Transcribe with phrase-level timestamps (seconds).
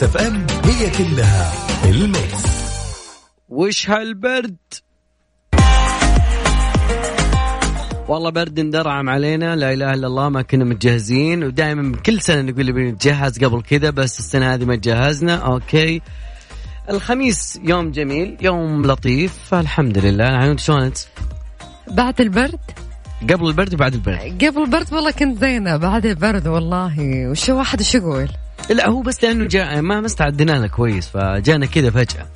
[0.00, 1.52] Mix FM هي كلها
[1.84, 2.44] ال Mix.
[3.48, 4.56] وش هالبرد؟
[8.08, 12.66] والله برد اندرعم علينا لا إله إلا الله ما كنا متجهزين ودائما كل سنة نقول
[12.66, 15.36] نبي نتجهز قبل كذا بس السنة هذه ما تجهزنا.
[15.36, 16.02] okay.
[16.90, 20.28] الخميس يوم جميل يوم لطيف الحمد لله.
[20.28, 20.98] عنود شلون انت؟
[21.90, 22.60] بعد البرد؟
[23.30, 24.44] قبل البرد وبعد البرد.
[24.44, 26.94] قبل البرد والله كنت زينة بعد البرد والله.
[27.30, 28.28] وشو واحد وش يقول؟
[28.70, 32.26] لا هو بس لأنه جاء ما ما استعدنا له كويس فجانا كذا فجأة.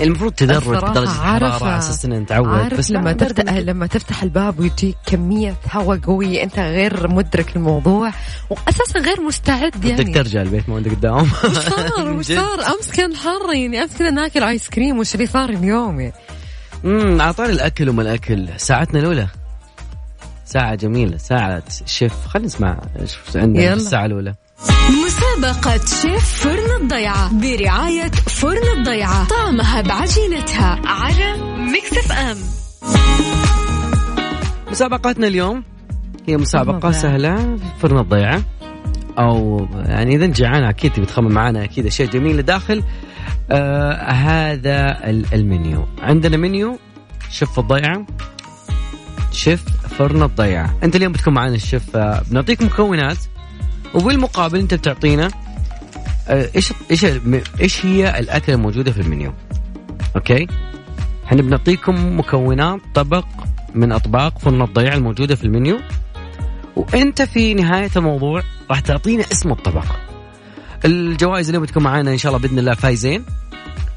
[0.00, 4.22] المفروض تدرج الصراحة درجه الحرارة على أساس إن نتعود عارف بس لما تفتح لما تفتح
[4.22, 8.12] الباب ويجيك كمية هواء قوية أنت غير مدرك الموضوع
[8.50, 10.04] وأساسا غير مستعد يعني.
[10.04, 13.96] بدك ترجع البيت ما عندك دوام وش صار وش صار أمس كان حر يعني أمس
[13.98, 16.00] كنا ناكل آيس كريم وش اللي صار اليوم.
[16.00, 16.14] يعني
[16.84, 18.48] امم اعطاني الأكل وما الأكل.
[18.56, 19.26] ساعتنا الأولى.
[20.44, 22.26] ساعة جميلة ساعة شيف.
[22.26, 24.34] خلينا نسمع إيش عندنا الساعة الأولى.
[25.06, 29.28] مسابقة شيف فرن الضيعة برعاية فرن الضيعة.
[29.28, 31.36] طعمها بعجينتها على
[31.72, 32.36] Mix FM
[34.70, 35.64] مسابقتنا اليوم
[36.28, 36.92] هي مسابقة.
[36.92, 38.42] سهلة فرن الضيعة.
[39.18, 42.82] أو يعني إذا أنت جعان أكيد تبي تخمم معنا أكيد أشياء جميلة داخل.
[43.50, 45.86] آه هذا ال- المنيو.
[46.02, 46.78] عندنا منيو
[47.30, 48.06] شف الضيعة.
[49.32, 49.64] شيف
[49.98, 50.76] فرن الضيعة.
[50.82, 53.16] أنت اليوم بتكون معنا الشيف آه بنعطيك مكونات.
[53.96, 55.30] وبالمقابل أنت بتعطينا
[56.28, 57.06] آه إيش إيش
[57.60, 59.32] إيش هي الأكلة الموجودة في ال menu؟
[60.16, 60.46] okay؟
[61.26, 63.24] إحنا بنعطيكم مكونات طبق
[63.74, 65.78] من أطباق فرن الضيعه الموجودة في المنيو
[66.76, 69.84] وأنت في نهاية الموضوع راح تعطينا اسم الطبق.
[70.84, 73.24] الجوائز اللي بتكون معانا إن شاء الله بإذن الله فايزين.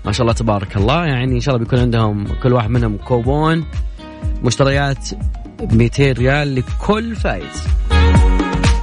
[0.06, 3.66] ما شاء الله تبارك الله يعني إن شاء الله بيكون عندهم كل واحد منهم كوبون
[4.44, 5.10] مشتريات
[5.60, 7.64] ب 200 ريال لكل فايز.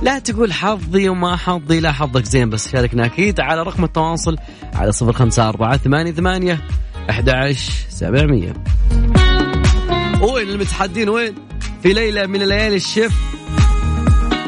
[0.06, 3.40] لا تقول حظي وما حظي لا حظك زين بس شاركنا أكيد.
[3.40, 4.36] على رقم التواصل
[4.74, 6.60] على صفر خمسة أربعة ثمانية ثمانية
[7.10, 8.52] أحد عشر سبعمية.
[10.20, 11.34] وين المتحدين؟ وين؟
[11.82, 13.12] في ليلة من الليالي الشيف.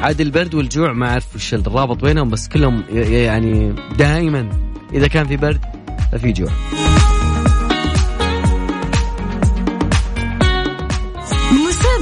[0.03, 4.49] عاد البرد والجوع ما أعرف وش الرابط بينهم بس كلهم يعني دائما
[4.95, 5.61] إذا كان في برد
[6.13, 6.51] ففي جوع.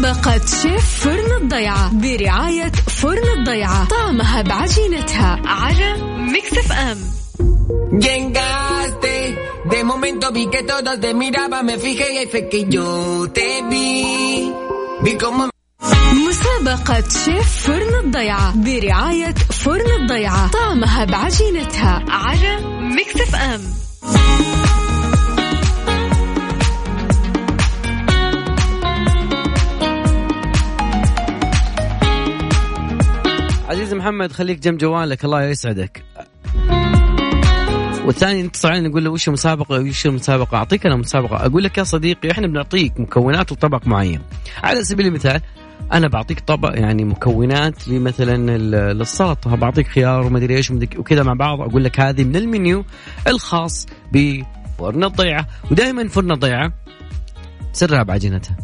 [0.06, 2.72] مسابقة شيف فرن الضيعة برعاية
[3.02, 3.88] فرن الضيعة.
[3.88, 6.98] طعمها بعجينتها على Mix FM.
[8.00, 9.16] Llegaste,
[9.64, 14.52] de momento vi que todos te miraban, me fijé y fue que yo te vi.
[15.02, 15.48] Vi como
[16.12, 19.34] مسابقة شيف فرن الضيعة برعاية
[19.64, 20.50] فرن الضيعة.
[20.50, 23.60] طعمها بعجينتها على Mix FM.
[33.68, 36.02] عزيز محمد خليك جنب جوالك الله يسعدك.
[38.04, 41.46] والثاني يتصل علينا يقول له وش المسابقة؟ وش المسابقة؟ أعطيك أنا مسابقة.
[41.46, 44.20] أقول لك يا صديقي إحنا بنعطيك مكونات لطبق معين.
[44.62, 45.40] على سبيل المثال
[45.92, 48.58] أنا بعطيك طبق يعني مكونات لمثلا
[48.92, 51.60] للسلطة بعطيك خيار ومدري ومدري- وكذا مع بعض.
[51.60, 52.84] أقول لك هذه من المنيو
[53.26, 55.46] الخاص بفرن الضيعة.
[55.70, 56.72] ودائما فرن الضيعة
[57.72, 58.56] سرها بعجينتها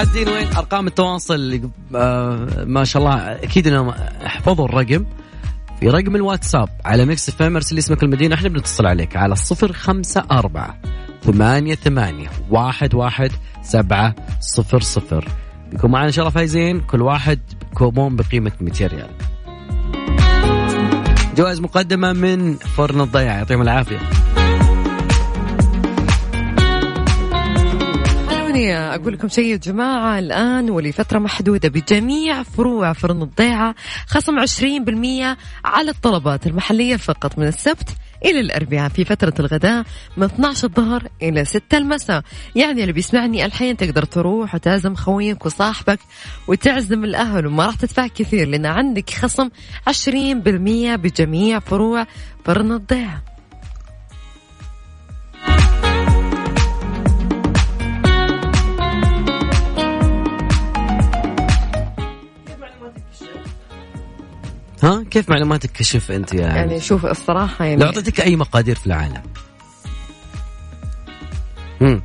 [0.00, 3.88] المتحدين وين؟ أرقام التواصل اللي آه ما شاء الله أكيد إنهم
[4.26, 5.04] احفظوا الرقم.
[5.80, 10.24] في رقم الواتساب على Mix FM ارسل اسمك المدينة إحنا بنتصل عليك على الصفر خمسة
[10.30, 10.78] أربعة
[11.22, 13.32] ثمانية ثمانية واحد واحد
[13.62, 15.28] سبعة صفر صفر.
[15.72, 17.40] بيكون معنا إن شاء الله فايزين كل واحد
[17.74, 19.10] كوبون بقيمة 200 ريال.
[21.36, 23.98] جوائز مقدمة من فرن الضيعة يعطيهم العافية.
[28.50, 33.74] خلوني أقول لكم شيء يا جماعة الآن ولفترة محدودة بجميع فروع فرن الضيعة
[34.06, 37.88] خصم 20% على الطلبات المحلية فقط من السبت
[38.24, 39.84] إلى الأربعاء في فترة الغداء
[40.16, 42.22] من 12 الظهر إلى 6 المساء.
[42.56, 45.98] يعني اللي بيسمعني الحين تقدر تروح وتعزم خويك وصاحبك
[46.48, 49.48] وتعزم الأهل وما راح تدفع كثير لأن عندك خصم
[49.88, 52.06] 20% بجميع فروع
[52.44, 53.29] فرن الضيعة.
[64.82, 68.76] ها كيف معلوماتك كشف أنت يا يعني يعني شوف الصراحة يعني لو اعطيتك أي مقادير
[68.76, 69.22] في العالم؟
[71.82, 72.02] امم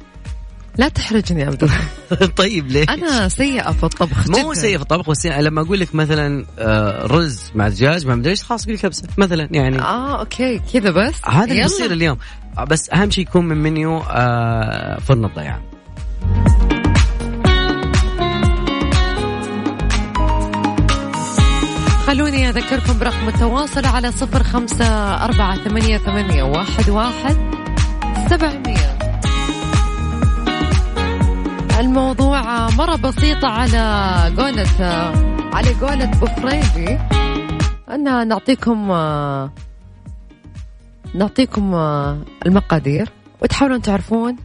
[0.78, 1.80] لا تحرجني يا عبد الله.
[2.42, 4.62] طيب ليه؟ أنا سيئة في الطبخ مو جداً.
[4.62, 8.32] سيء في الطبخ بس يعني لما أقول لك مثلا آه، رز مع دجاج مع مدري
[8.32, 9.80] إيش خلاص قول كبسة مثلا يعني.
[9.82, 11.16] آه أوكي كذا بس.
[11.26, 11.62] هذا اللي.
[11.64, 12.18] بيصير اليوم.
[12.68, 15.62] بس أهم شيء يكون من منيو آه، فرن الضيعه
[22.08, 24.86] خلوني أذكركم برقم التواصل على صفر خمسة
[25.26, 27.38] أربعة ثمانية, ثمانية واحد, واحد
[28.30, 28.98] سبعمية.
[31.80, 34.68] الموضوع مرة بسيطة على قولة
[35.54, 37.00] على قولة بوفريدي.
[37.92, 38.88] أن نعطيكم
[41.16, 41.76] نعطيكم
[42.46, 43.10] المقادير.
[43.42, 44.36] وتحاولون تعرفون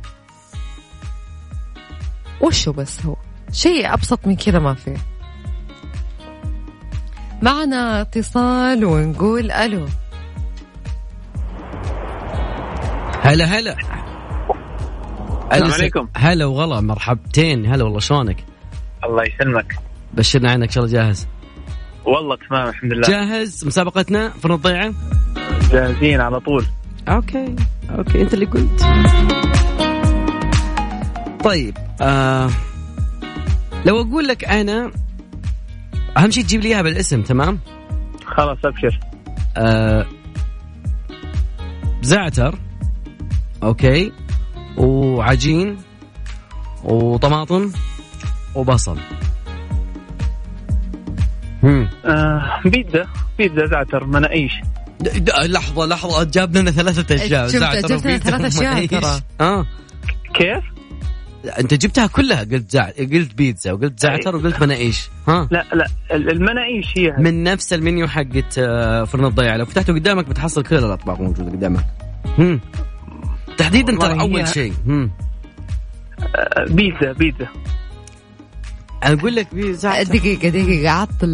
[2.41, 3.17] وشو بس هو.
[3.53, 4.97] شيء أبسط من كذا ما فيه
[7.43, 9.87] معنا اتصال ونقول ألو.
[13.23, 13.77] هلا هلا.
[15.53, 16.09] السلام عليكم.
[16.17, 17.67] هلا وغلا مرحبتين.
[17.67, 18.45] هلا والله شلونك؟
[19.05, 19.75] الله يسلمك.
[20.15, 21.27] بشرنا عنك إن شاء الله جاهز.
[22.05, 23.09] والله تمام الحمد لله.
[23.09, 24.93] جاهز؟ مسابقتنا في الضيعه؟
[25.73, 26.67] جاهزين على طول.
[27.09, 27.57] okay
[27.99, 28.87] okay أنت اللي قلت.
[31.45, 32.51] طيب آه
[33.87, 34.91] لو أقول لك أنا
[36.17, 37.59] أهم شيء تجيب لي إياها بالاسم تمام؟
[38.27, 39.01] خلاص أبشر.
[39.57, 40.07] آه
[42.03, 42.59] زعتر
[43.63, 44.13] أوكي
[44.77, 45.77] وعجين
[46.85, 47.73] وطماطم
[48.55, 48.99] وبصل.
[51.63, 51.89] هم.
[52.05, 53.07] آه بيتزا.
[53.39, 54.53] بيتزا زعتر مناقيش
[55.45, 59.21] لحظة لحظة جاب لنا ثلاثة أشياء زعتر جبت لنا ثلاثة أشياء ترى.
[59.41, 59.67] آه.
[60.35, 60.80] كيف؟
[61.45, 62.91] انت جبتها كلها قلت زع...
[62.91, 65.09] قلت بيتزا وقلت زعتر وقلت مناقيش.
[65.29, 70.29] ها؟ لا لا المناقيش هي من نفس المنيو حقت آه، فرن الضيعه لو فتحته قدامك
[70.29, 71.87] بتحصل كل الأطباق موجودة قدامك.
[72.39, 72.61] هم.
[73.57, 74.73] تحديدا ترى أول شيء.
[74.89, 77.49] آه، بيتزا بيتزا.
[79.03, 81.25] أقول لك بيتزا دقيقة دقيقة عط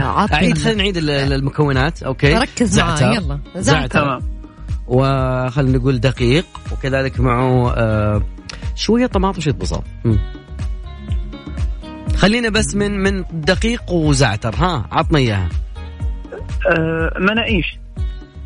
[0.00, 2.02] عط اعيد خلينا نعيد المكونات.
[2.02, 2.34] أوكي.
[2.34, 3.38] ركز معي يلا.
[3.56, 4.00] زعتر.
[4.00, 4.38] تمام
[4.86, 8.22] وخلينا نقول دقيق وكذلك معه آه
[8.78, 9.82] شوية طماطم وشويه بصل
[12.16, 15.48] خلينا بس من من دقيق وزعتر ها عطنا إياها.
[16.70, 17.78] أه مناقيش.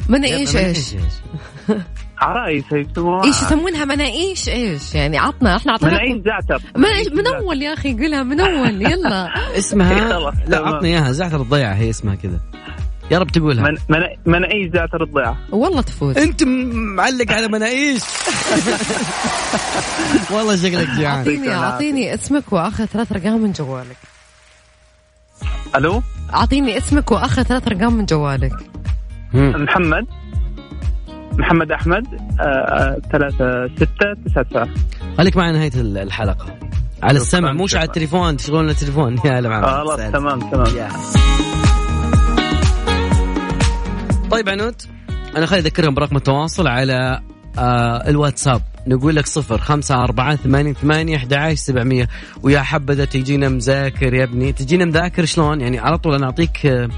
[0.09, 0.95] مناقيش إيش؟
[2.19, 6.63] عرايس يسموها إيش يسمونها؟ مناقيش إيش؟ يعني عطنا إحنا عطنا مناقيش زعتر.
[6.77, 9.29] مناقيش من أول يا أخي قولها من أول يلا.
[9.59, 10.19] اسمها
[10.49, 12.41] لا عطنا إياها زعتر الضيعة هي اسمها كذا.
[13.13, 13.65] يا رب تقولها.
[13.65, 16.19] من من مناقيش زعتر الضيعه والله تفوز.
[16.19, 16.43] انت
[16.73, 18.03] معلق على مناقيش
[20.35, 21.19] والله شكلك جيعان.
[21.19, 23.97] اعطيني أعطيني اسمك وآخر ثلاث أرقام من جوالك.
[25.77, 26.03] ألو؟
[26.35, 28.53] أعطيني اسمك وآخر ثلاث أرقام من جوالك.
[29.35, 30.07] محمد.
[31.39, 32.07] محمد أحمد.
[32.41, 34.69] آه، آه، ثلاثة ستة تسعة تسعة.
[35.19, 36.59] خليك معي نهاية الحلقة.
[37.03, 39.19] على السمع مش على التليفون تشغلون التليفون.
[39.25, 41.32] يا هلا خلاص تمام تمام.
[44.33, 44.83] طيب عنود
[45.37, 47.21] أنا خلي أذكرهم برقم التواصل على
[47.59, 48.63] آه الواتساب.
[48.87, 52.09] نقول لك صفر خمسة أربعة ثمانية ثمانية أحد سبعمية.
[52.43, 54.53] ويا حبذا تجينا مذاكر يا ابني.
[54.53, 56.89] تجينا مذاكر شلون؟ يعني على طول أنا أعطيك آه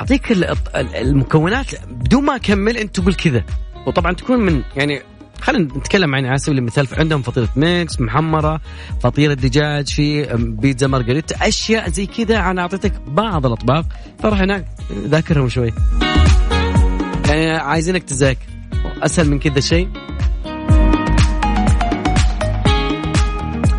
[0.00, 0.32] أعطيك
[0.76, 3.44] المكونات بدون ما أكمل أنت تقول كذا.
[3.86, 5.02] وطبعا تكون من يعني
[5.40, 8.60] خلينا نتكلم عن على سبيل المثال عندهم فطيرة ميكس محمرة
[9.00, 12.50] فطيرة دجاج في بيتزا مارغريتا أشياء زي كذا.
[12.50, 13.84] أنا أعطيتك بعض الأطباق
[14.18, 14.66] فراح هناك
[15.06, 15.72] ذاكرهم شوي.
[17.28, 18.46] يعني عايزينك تذاكر.
[19.02, 19.88] أسهل من كذا شيء.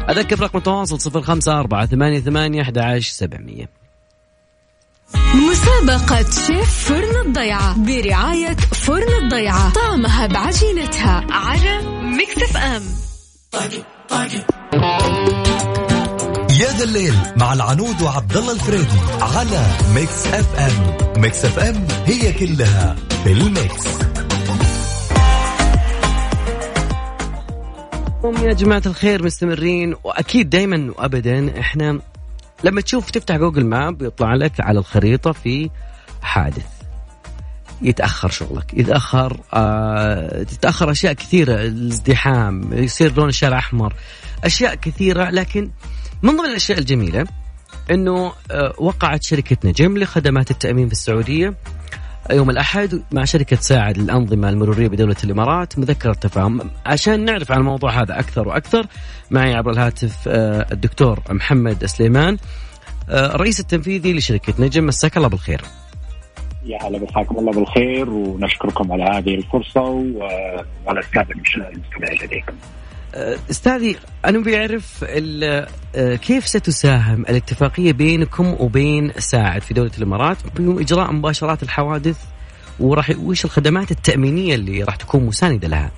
[0.09, 3.69] أذكر رقم التواصل صفر خمسة أربعة ثمانية ثمانية أحد عشر سبعمية.
[5.35, 9.73] مسابقة شيف فرن الضيعة برعاية فرن الضيعة.
[9.73, 12.83] طعمها بعجينتها على Mix FM.
[13.51, 15.38] طاقة طاقة
[16.59, 21.21] يا ذا الليل مع العنود وعبد الله الفريدي على Mix FM.
[21.21, 23.88] Mix FM هي كلها في ال mix.
[28.43, 31.99] يا جماعة الخير مستمرين وأكيد دايما وأبدا إحنا
[32.63, 35.69] لما تشوف تفتح Google Map يطلع لك على الخريطة في
[36.21, 36.65] حادث.
[37.81, 43.93] يتأخر شغلك يتأخر آه تتأخر أشياء كثيرة الازدحام يصير لون الشارع أحمر
[44.43, 45.71] أشياء كثيرة لكن
[46.23, 47.25] من ضمن الأشياء الجميلة
[47.91, 51.53] أنه آه وقعت شركة نجم لخدمات التأمين في السعودية.
[52.31, 56.61] يوم الأحد مع شركة ساعد للأنظمة المرورية بدولة الإمارات مذكرة تفاهم.
[56.85, 58.85] عشان نعرف عن الموضوع هذا أكثر وأكثر
[59.31, 62.38] معي عبر الهاتف آه، الدكتور محمد سليمان
[63.09, 64.85] آه، الرئيس التنفيذي لشركة نجم.
[64.85, 65.61] مساك الله بالخير.
[66.65, 72.88] يا هلا مساكم الله بالخير ونشكركم على هذه الفرصة وعلى السادة المستمعين لديكم آه،
[73.51, 75.05] أستاذي أنا بعرف
[76.21, 82.25] كيف ستساهم الاتفاقية بينكم وبين ساعد في دولة الإمارات باجراء مباشرات الحوادث
[82.79, 85.91] وراح وش الخدمات التأمينية اللي راح تكون مساندة لها؟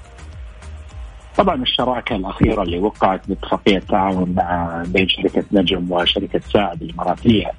[1.37, 7.51] طبعا الشراكة الأخيرة اللي وقعت باتفاقية تعاون مع بين شركة نجم وشركة ساعد الإماراتية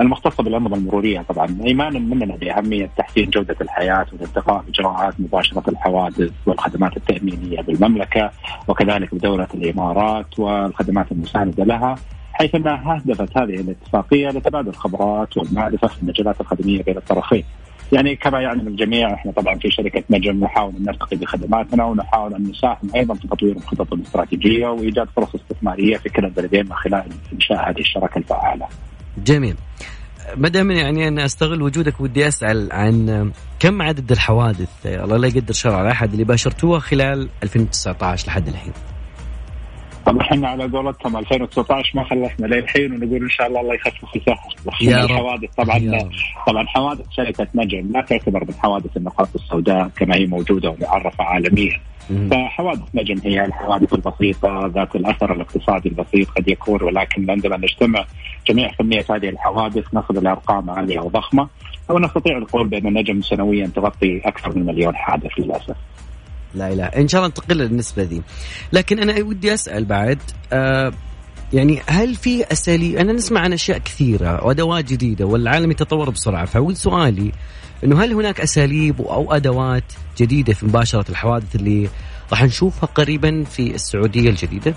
[0.00, 6.96] المختصة بالانظمه المرورية طبعا ايمانا مننا بأهمية تحسين جودة الحياة والارتقاء اجراءات مباشرة الحوادث والخدمات
[6.96, 8.30] التأمينية بالمملكة
[8.68, 11.94] وكذلك بدولة الإمارات والخدمات المساندة لها
[12.32, 17.44] حيث أنها هدفت هذه الاتفاقية لتبادل الخبرات والمعرفه في المجالات الخدمية بين الطرفين.
[17.92, 22.42] يعني كما يعلم الجميع إحنا طبعا في شركة نجم نحاول أن نرتقي بخدماتنا ونحاول أن
[22.42, 27.70] نساهم أيضا في تطوير الخطط الاستراتيجية وإيجاد فرص استثمارية في كلا البلدين من خلال إنشاء
[27.70, 28.66] هذه الشراكة الفعالة.
[29.24, 29.56] جميل
[30.36, 35.52] ما دام يعني أنا أستغل وجودك ودي أسأل عن كم عدد الحوادث الله لا يقدر
[35.52, 38.72] شر على أحد اللي باشرتوها خلال 2019 لحد الحين.
[40.08, 44.36] طبعا إحنا على قولتهم 2019 ما خلصنا للحين ونقول إن شاء الله الله يخفف السهل
[44.82, 45.04] يا.
[45.04, 46.08] الحوادث طبعا يا.
[46.46, 51.80] طبعا حوادث شركة نجم لا تعتبر من حوادث النقاط السوداء كما هي موجودة ومعرفة عالميا.
[52.30, 58.04] فحوادث نجم هي الحوادث البسيطة ذات الأثر الاقتصادي البسيط قد يكون ولكن عندما نجتمع
[58.46, 61.48] جميع كمية هذه الحوادث نصل إلى أرقام عالية وضخمة
[61.88, 65.76] ونستطيع القول بأن النجم سنويا تغطي أكثر من مليون حادث للأسف
[66.54, 66.84] لا إله.
[66.84, 68.22] إن شاء الله ننتقل للنسبة دي
[68.72, 70.18] لكن أنا ودي أسأل بعد
[70.52, 70.92] آه
[71.52, 76.76] يعني هل في أساليب؟ أنا نسمع عن أشياء كثيرة وأدوات جديدة والعالم يتطور بسرعة فاول
[76.76, 77.32] سؤالي
[77.84, 81.88] إنه هل هناك أساليب أو أدوات جديدة في مباشرة الحوادث اللي
[82.30, 84.74] راح نشوفها قريبا في السعودية الجديدة؟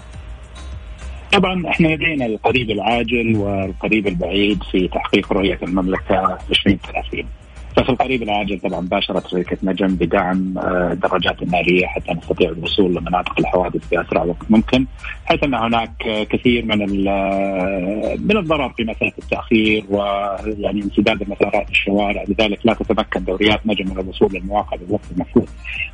[1.33, 7.25] طبعا إحنا لدينا القريب العاجل والقريب البعيد في تحقيق رؤية المملكة 2030
[7.75, 13.39] ففي القريب العاجل طبعا باشرت شركة نجم بدعم آه، الدراجات النارية حتى نستطيع الوصول لمناطق
[13.39, 14.85] الحوادث في أسرع وقت ممكن
[15.25, 21.69] حيث أن هناك آه، كثير من آه، من الضرر في مسألة التأخير ويعني انسداد مسارات
[21.69, 22.23] الشوارع.
[22.27, 25.47] لذلك لا تتمكن دوريات نجم من الوصول للمواقع بالوقت المفروض.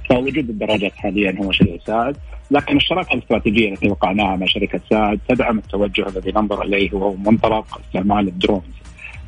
[0.09, 2.17] فوجود الدراجات حاليا هو شيء يساعد
[2.51, 7.81] لكن الشراكة الاستراتيجية التي وقعناها مع شركة سعد تدعم التوجه الذي ننظر إليه وهو منطلق
[7.85, 8.63] استعمال الدرونز.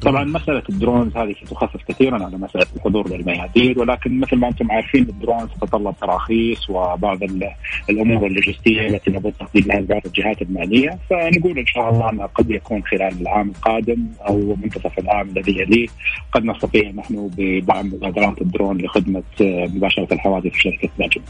[0.02, 4.72] طبعا مسألة ال drones هذه ستخفف كثيرا على مسألة الحضور للميادين ولكن مثل ما أنتم
[4.72, 7.50] عارفين ال drones تتطلب تراخيص وبعض ال-
[7.90, 12.52] الأمور اللوجستية التي نبغى تقديم لها بعض الجهات المعنيه فنقول إن شاء الله أنه قد
[12.52, 15.88] يكون خلال العام القادم أو منتصف العام الذي يليه
[16.32, 21.22] قد نستطيع نحن بدعم مبادرات الدرون لخدمة آه، مباشرة الحوادث في شركة نجم.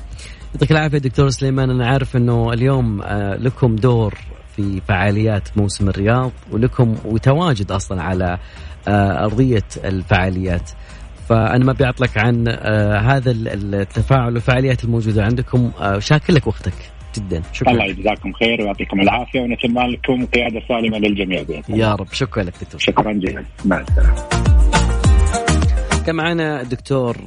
[0.53, 4.13] يعطيك العافية دكتور سليمان أنا عارف إنه اليوم آه، لكم دور
[4.59, 8.37] في فعاليات موسم الرياض ولكم وتواجد أصلا على
[8.87, 10.71] آه، أرضية الفعاليات.
[11.29, 15.71] فأنا ما بيعطلك عن آه، هذا ال- التفاعل والفعاليات الموجودة عندكم.
[15.81, 16.73] آه، شاكر لك وقتك
[17.15, 17.41] جدا.
[17.53, 17.71] شكرا.
[17.71, 21.63] الله يجزاكم خير ويعطيكم العافية ونتمنى لكم قيادة سالمة للجميع الله.
[21.69, 22.07] يا رب.
[22.13, 22.79] شكرا لك دكتور.
[22.79, 23.43] شكرا جزيلا.
[23.65, 24.15] مع السلامة.
[26.05, 27.17] كان معنا الدكتور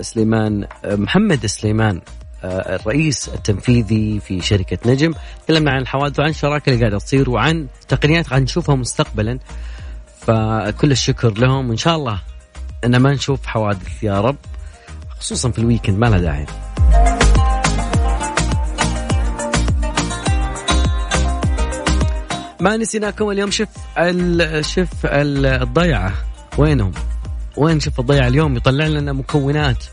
[0.00, 2.00] سليمان محمد سليمان.
[2.44, 5.14] الرئيس التنفيذي في شركة نجم.
[5.46, 9.38] تكلمنا عن الحوادث وعن الشراكة اللي قاعدة تصير وعن تقنيات قاعد نشوفها مستقبلا.
[10.20, 11.68] فكل الشكر لهم.
[11.68, 12.18] وإن شاء الله
[12.84, 14.36] أن ما نشوف حوادث يا رب
[15.20, 16.46] خصوصا في الويكند ما لها داعي.
[22.60, 23.68] ما نسيناكم اليوم شف
[24.60, 26.12] شف ال- الضيعة.
[26.58, 26.92] وينهم؟
[27.56, 29.84] وين شيف الضيعة اليوم؟ يطلع لنا مكونات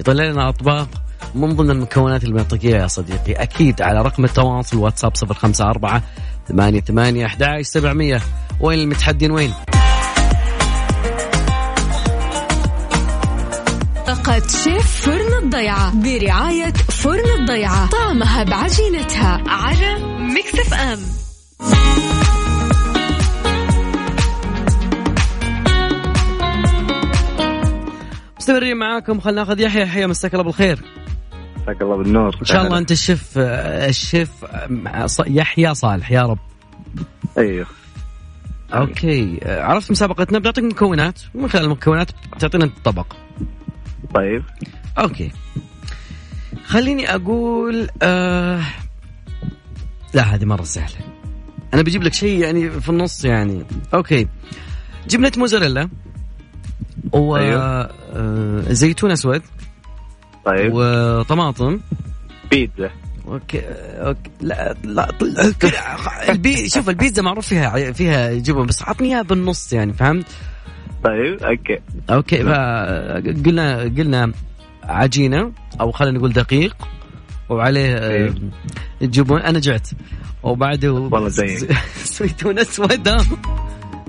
[0.00, 0.88] يطلع لنا أطباق.
[1.34, 5.64] من ضمن المكونات اللي بنعطيك إياها يا صديقي أكيد على رقم التواصل واتساب صفر خمسة
[5.64, 6.02] أربعة
[6.48, 8.20] ثمانية ثمانية أحد عشر سبعمية.
[8.60, 9.52] وين المتحدين؟ وين؟
[14.06, 19.98] طاقة شيف فرن الضيعة برعاية فرن الضيعة طعمها بعجينتها على
[20.34, 20.98] Mix FM.
[28.38, 29.82] مستمرين معاكم خلينا ناخذ يحيى.
[29.82, 31.01] يحيى مساك الله بالخير.
[31.62, 32.36] مساك الله بالنور.
[32.40, 34.30] إن شاء الله أنت الشيف الشيف
[35.26, 36.38] يحيى صالح يا رب.
[37.38, 37.66] أيوه.
[38.74, 39.38] أوكي.
[39.44, 41.20] عرفت مسابقتنا؟ بنعطيك مكونات.
[41.34, 43.06] من خلال المكونات تعطينا الطبق.
[44.14, 44.42] طيب.
[44.98, 45.32] أوكي.
[46.66, 48.60] خليني أقول آه
[50.14, 50.96] لا هذه مرة سهلة.
[51.74, 53.64] أنا بجيب لك شيء يعني في النص يعني.
[53.94, 54.28] أوكي.
[55.08, 55.88] جبنة موزاريلا
[57.12, 57.62] و أيوه.
[57.62, 59.42] آه زيتون أسود.
[60.44, 60.72] طيب.
[60.74, 61.80] وطماطم.
[62.50, 62.90] بيتزا.
[63.28, 64.30] أوكي أوكي.
[64.40, 65.08] لا لا
[66.28, 70.26] البي شوف البيتزا معروف فيها فيها جبن بس عطني إياها بالنص يعني فهمت؟
[71.04, 71.78] طيب أوكي.
[72.10, 74.32] أوكي فقلنا قلنا
[74.84, 76.76] عجينة أو خلينا نقول دقيق
[77.48, 78.34] وعليه آه، أيوه.
[79.02, 79.88] جبن أنا جعت.
[80.42, 81.72] وبعده والله زيك.
[82.04, 83.08] زيتون أسود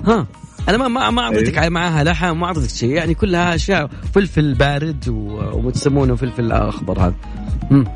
[0.06, 0.26] ها.
[0.68, 1.70] أنا ما ما ما أعطيتك أيوه.
[1.70, 2.90] معاها لحم ما أعطيتك شيء.
[2.90, 3.90] يعني كلها أشياء.
[4.14, 5.08] فلفل بارد
[5.54, 7.14] وتسمونه فلفل أخضر هذا.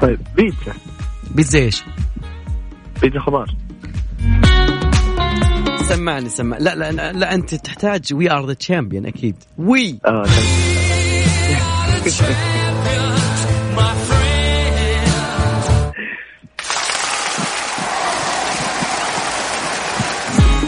[0.01, 0.73] طيب بيتزا.
[1.31, 1.83] بيتزا إيش؟
[3.03, 3.55] بيتزا خضار.
[5.89, 9.37] سمعني سمع لا لا لا أنت تحتاج we are the champion أكيد.
[9.59, 10.25] we آه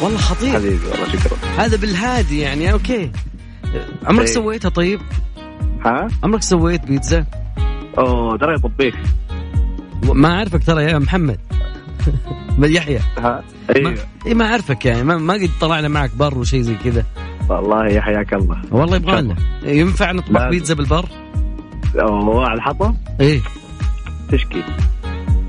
[0.02, 0.52] والله خطير.
[0.52, 1.36] حبيبي والله شكرا.
[1.58, 3.10] هذا بالهادي يعني أوكي.
[4.06, 4.34] عمرك إيه.
[4.34, 5.00] سويتها طيب؟
[5.84, 7.26] ها؟ عمرك سويت بيتزا؟
[7.98, 8.94] أوه ترى طبيخ
[10.02, 11.38] ما أعرفك ترى يا محمد.
[12.62, 12.98] يحيى.
[12.98, 13.94] ها؟ ما, أيوه
[14.26, 17.04] إيه ما أعرفك يعني ما, ما قد طلعنا معك بر وشيء زي كذا.
[17.48, 18.62] والله يا حياك الله.
[18.70, 19.36] والله يبغى لنا.
[19.62, 20.48] ينفع نطبخ.
[20.48, 21.04] بيتزا بالبر؟
[22.00, 23.40] أوه على الحطب؟ إيه.
[24.32, 24.62] تشكي.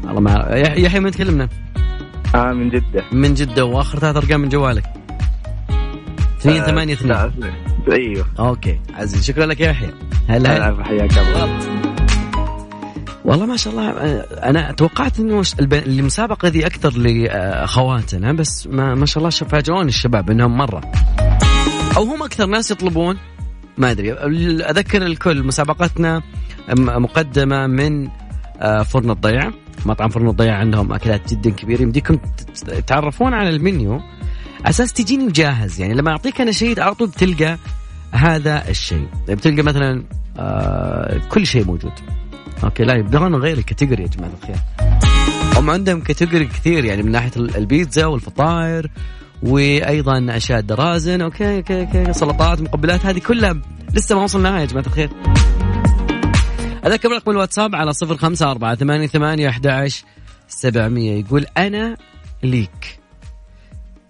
[0.03, 1.49] والله ما يح- يحيى من تكلمنا.
[2.35, 3.03] آه من جدة.
[3.11, 4.83] من جدة وآخر ثلاث أرقام من جوالك.
[6.39, 7.11] اثنين آه، ثمانية اثنين.
[7.11, 7.31] لا،
[7.91, 8.25] أيوه.
[8.39, 8.79] أوكي.
[8.93, 9.89] عزيز شكرا لك يا يحيى.
[10.27, 10.69] هلا هلا.
[10.69, 11.59] آه، حياك الله.
[13.25, 13.45] والله.
[13.45, 19.17] ما شاء الله آه، أنا توقعت إنه المسابقة ذي أكثر لأخواتنا بس ما, ما شاء
[19.17, 20.81] الله فاجئوني الشباب إنهم مرة.
[21.97, 23.17] أو هم أكثر ناس يطلبون؟
[23.77, 24.13] ما أدري.
[24.13, 26.21] أذكر الكل مسابقتنا
[26.77, 28.11] مقدمة من آه،
[28.85, 29.53] فرن الضيعه
[29.85, 31.81] مطعم فرن الضيعه عندهم أكلات جدا كبيرة.
[31.81, 32.17] يمديكم
[32.67, 34.01] تتعرفون على المنيو.
[34.65, 37.57] أساس تجيني جاهز يعني لما أعطيك أنا شيء على طول بتلقى
[38.11, 39.07] هذا الشيء.
[39.27, 40.03] بتلقى مثلا
[40.39, 41.91] آه كل شيء موجود.
[42.63, 44.55] أوكي لا يبغون نغير ال category يا جماعة الخير.
[45.55, 46.85] هم عندهم category كثير.
[46.85, 48.91] يعني من ناحية ال- البيتزا والفطاير
[49.43, 53.05] وأيضا أشياء درازن أوكي أوكي أوكي سلطات مقبلات.
[53.05, 53.61] هذه كلها
[53.93, 55.09] لسه ما وصلناها يا جماعة الخير.
[56.85, 59.89] أذكر رقم الواتساب على صفر خمسة أربعة ثمانية ثمانية أحد
[60.47, 61.19] سبعمية.
[61.19, 61.97] يقول أنا
[62.43, 62.99] ليك.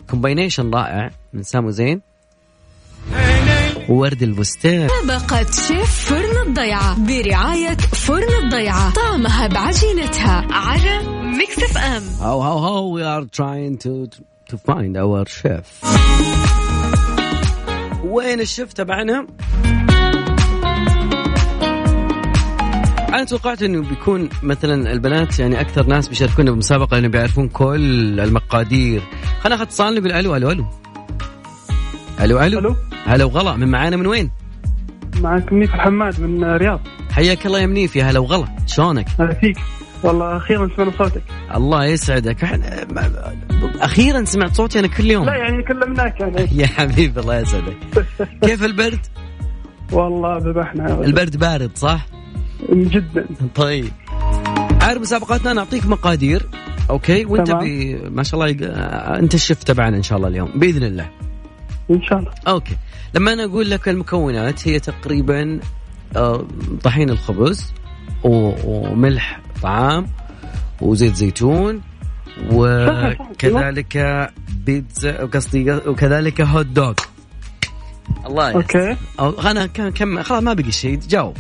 [0.10, 2.02] combination رائع من سامو زين.
[3.90, 8.94] وورد البستان مسابقة شيف فرن الضيعة برعاية فرن الضيعة.
[8.94, 11.00] طعمها بعجينتها على
[11.38, 14.08] Mix FM How how how we are trying to
[14.52, 15.86] to find our chef.
[18.04, 19.28] وين الشيف تبعنا؟
[23.14, 29.02] أنا توقعت إنه بيكون مثلا البنات يعني أكثر ناس بيشاركونا بالمسابقة لأنه بيعرفون كل المقادير.
[29.42, 30.66] خلينا ناخذ اتصال نقول ألو ألو ألو.
[32.22, 32.76] ألو ألو.
[33.06, 34.32] هلا وغلا من معانا من وين؟
[35.22, 36.80] معك منيف الحماد من رياض
[37.12, 39.58] حياك الله يا منيف يا هلا وغلا شلونك؟ هلا فيك
[40.04, 41.22] والله أخيرا سمعنا صوتك
[41.56, 42.44] الله يسعدك
[42.92, 43.34] ما-
[43.82, 47.78] أخيرا سمعت صوتي أنا كل يوم لا يعني كلمناك يعني يا حبيبي الله يسعدك
[48.46, 49.00] كيف البرد؟
[49.92, 52.06] والله ذبحنا البرد بارد صح؟
[52.70, 53.26] جدا.
[53.56, 53.92] طيب.
[54.82, 56.48] عارف مسابقاتنا؟ نعطيك مقادير.
[56.90, 57.64] أوكي؟ وأنت تمام.
[57.64, 57.96] بي...
[57.96, 58.58] ما شاء الله يق...
[59.18, 61.10] أنت الشيف تبعنا إن شاء الله اليوم بإذن الله.
[61.92, 62.32] إن شاء الله.
[62.48, 62.78] أوكي.
[63.14, 65.60] لما أنا أقول لك المكونات هي تقريبا
[66.16, 66.46] آه،
[66.84, 67.74] طحين الخبز
[68.24, 68.52] و...
[68.66, 70.08] وملح طعام
[70.82, 71.82] وزيت زيتون
[72.52, 74.30] وكذلك
[74.66, 76.94] بيتزا قصدي وكذلك hot dog
[78.26, 78.98] الله يسعدك.
[79.20, 79.50] أوكي.
[79.52, 81.00] أنا كم خلاص ما بقي شيء.
[81.10, 81.38] جاوب.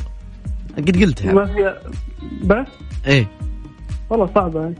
[0.77, 1.33] قد قلتها.
[1.33, 1.75] ما في
[2.43, 2.67] بس؟
[3.07, 3.27] إيه.
[4.09, 4.75] والله صعبة يعني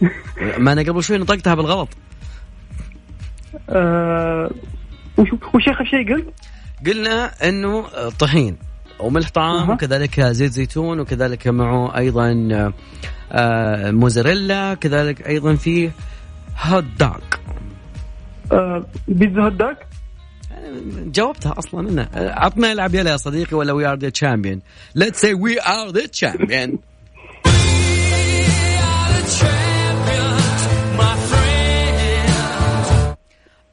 [0.64, 1.88] ما أنا قبل شوي نطقتها بالغلط.
[3.70, 4.50] آه
[5.18, 6.26] وش وش آخر شيء قلت؟
[6.86, 7.84] قلنا إنه
[8.18, 8.56] طحين
[9.00, 9.72] وملح طعام أها.
[9.74, 12.48] وكذلك زيت زيتون وكذلك معه أيضا
[13.32, 15.90] آه، موزاريلا كذلك أيضا فيه
[16.62, 17.18] hot dog
[18.52, 19.72] آه بيتزا hot dog
[21.06, 24.60] جاوبتها أصلا انا عطنا العب يلا يا صديقي ولا we are the champion
[24.94, 26.78] let's see we are the champion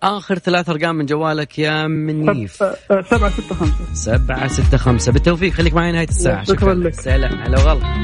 [0.03, 2.63] آخر ثلاث أرقام من جوالك يا منيف.
[2.63, 3.93] آه، آه، سبعة ستة خمسة.
[3.93, 5.11] سبعة ستة خمسة.
[5.11, 5.53] بالتوفيق.
[5.53, 6.43] خليك معي نهاية الساعة.
[6.43, 6.73] شكراً.
[6.73, 6.93] لك.
[6.93, 7.41] سلام.
[7.41, 8.03] هلا وغلا.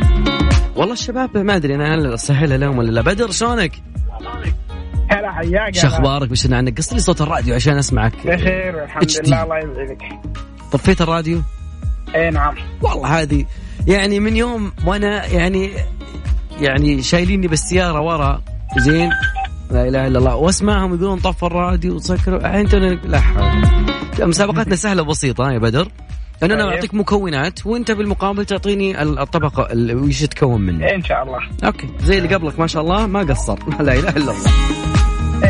[0.76, 3.02] والله الشباب ما أدري أنا هل أسهلها لهم ولا لا.
[3.02, 3.72] بدر شلونك؟
[5.10, 9.12] هلا حياك شو أخبارك؟ وش عنك؟ قص لي صوت الراديو عشان أسمعك بخير الحمد.
[9.26, 10.04] لله الله يسعدك
[10.72, 11.42] طفيت الراديو؟
[12.16, 13.46] اي نعم والله هذه
[13.88, 15.72] يعني من يوم وأنا يعني
[16.60, 18.42] يعني شايليني بالسيارة ورا
[18.78, 19.10] زين
[19.72, 23.62] لا إله إلا الله وأسمعهم يقولون طف الراديو وسكروا الحين لا حول
[24.20, 25.88] مسابقتنا سهلة وبسيطة يا بدر
[26.46, 26.74] انه أنا طيب.
[26.74, 30.86] أعطيك مكونات وأنت بالمقابل تعطيني الطبقة ال- وش يتكون منه.
[30.86, 31.40] إن شاء الله.
[31.64, 31.88] okay.
[32.04, 33.60] زي اللي قبلك ما شاء الله ما قصر.
[33.84, 34.50] لا إله إلا الله.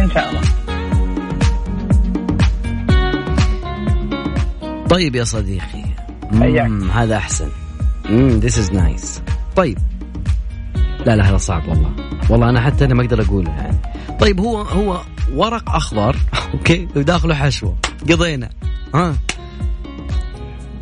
[0.04, 0.42] إن شاء الله.
[4.90, 5.84] طيب يا صديقي.
[6.94, 7.50] هذا أحسن.
[8.10, 9.22] امم this is nice
[9.56, 9.78] طيب.
[11.06, 11.92] لا لا هذا صعب والله.
[12.30, 13.78] والله أنا حتى أنا ما أقدر أقوله يعني
[14.20, 15.02] طيب هو هو
[15.34, 16.16] ورق أخضر.
[16.54, 16.88] okay.
[16.96, 17.76] وداخله حشوة.
[18.10, 18.50] قضينا.
[18.96, 19.14] ها؟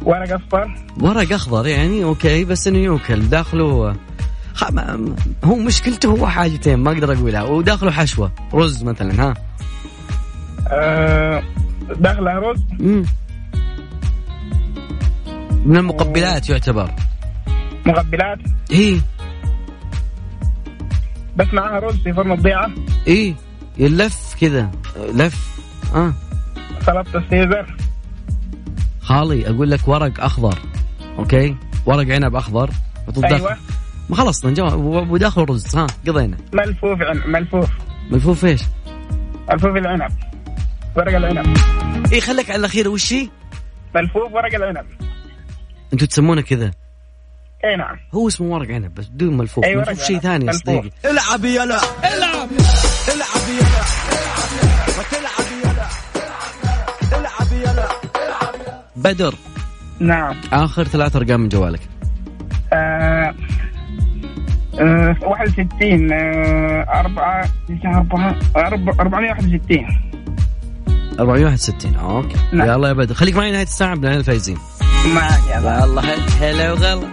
[0.02, 3.30] ورق اصفر ورق أخضر يعني؟ أوكي بس إنه يوكل.
[3.30, 3.96] داخله
[4.54, 4.72] خ...
[4.72, 5.16] ما...
[5.44, 7.44] هو مشكلته هو حاجتين ما أقدر أقولها.
[7.44, 8.32] وداخله حشوة.
[8.54, 9.34] رز مثلا ها؟
[10.68, 11.44] آه
[12.00, 12.64] داخلها رز.
[12.80, 13.06] مم.
[15.66, 16.92] من المقبلات يعتبر.
[17.86, 18.40] مقبلات.
[18.72, 19.00] إيه
[21.36, 22.72] بس معاها رز في فرن الضيعة.
[23.08, 23.36] إيه
[23.78, 24.72] يلف كذا.
[25.14, 25.60] لف.
[25.96, 26.14] آه.
[26.86, 27.76] سلطة السيزر
[29.02, 30.58] خالي أقول لك ورق أخضر
[31.20, 32.70] okay؟ ورق عنب أخضر
[33.08, 33.58] وتضاف- أيوة.
[34.10, 36.38] ما خلصنا جوا وداخل رز ها قضينا.
[36.54, 37.70] ملفوف ملفوف.
[38.12, 38.62] ملفوف إيش؟
[39.52, 40.12] ملفوف العنب.
[40.98, 41.58] ورق العنب.
[42.14, 43.30] إيه خليك على الأخير وش هي؟
[43.96, 44.86] ملفوف ورق العنب.
[45.94, 46.72] أنتوا تسمونه كذا؟
[47.66, 47.98] إي نعم.
[48.14, 49.66] هو اسمه ورق عنب بس بدون ملفوف.
[49.66, 50.20] أي ورق ملفوف شيء.
[50.20, 50.52] ثاني يا.
[50.52, 50.90] صديقي.
[51.06, 52.50] العب يلا العب.
[53.16, 53.82] العب يلا
[55.00, 55.51] وتلعب يلا
[59.04, 59.36] بدر.
[60.00, 60.36] نعم.
[60.54, 61.80] آخر ثلاث أرقام من جوالك.
[62.74, 63.34] آه
[64.80, 67.50] آه 61 آه 4
[67.86, 68.36] 4
[69.00, 69.86] 461
[71.20, 72.36] 461 أوكي.
[72.54, 72.68] نعم.
[72.68, 73.14] يلا يا بدر.
[73.14, 74.58] خليك معي نهاية الساعة بنهايه الفايزين
[75.16, 75.82] معك يا الله.
[75.82, 77.08] والله هلا وغلا.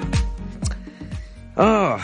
[1.58, 1.98] آه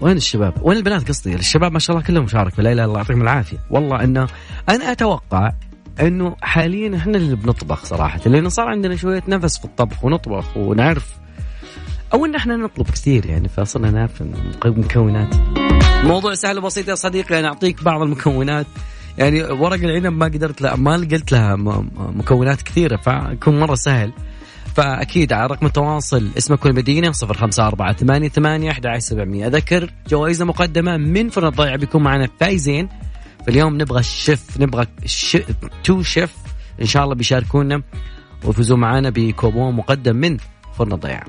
[0.00, 2.98] وين الشباب؟ وين البنات قصدي؟ الشباب ما شاء الله كلهم شاركوا لا اله الا الله
[2.98, 4.26] يعطيهم العافية، والله إنه
[4.68, 5.52] أنا أتوقع
[6.00, 11.14] إنه حاليا إحنا اللي بنطبخ صراحة لأنه صار عندنا شوية نفس في الطبخ ونطبخ ونعرف
[12.12, 14.22] أو إن إحنا نطلب كثير يعني فصرنا نعرف
[14.64, 15.34] المكونات.
[16.02, 18.66] الموضوع سهل وبسيط يا صديقي أنا أعطيك بعض المكونات
[19.18, 21.56] يعني ورق العنب ما قدرت لها ما قلت لها
[21.96, 24.12] مكونات كثيرة فيكون مرة سهل.
[24.74, 31.76] فأكيد على رقم التواصل اسمك والمدينة 054 88 11700 أذكر جوائزنا مقدمة من فرن الضيعه
[31.76, 32.88] بيكون معنا فايزين
[33.46, 34.86] فاليوم نبغى الشيف نبغى.
[35.84, 36.34] تو شيف
[36.80, 37.82] إن شاء الله بيشاركونا
[38.44, 40.36] ويفوزوا معنا بكوبون مقدم من
[40.78, 41.26] فرن الضيعه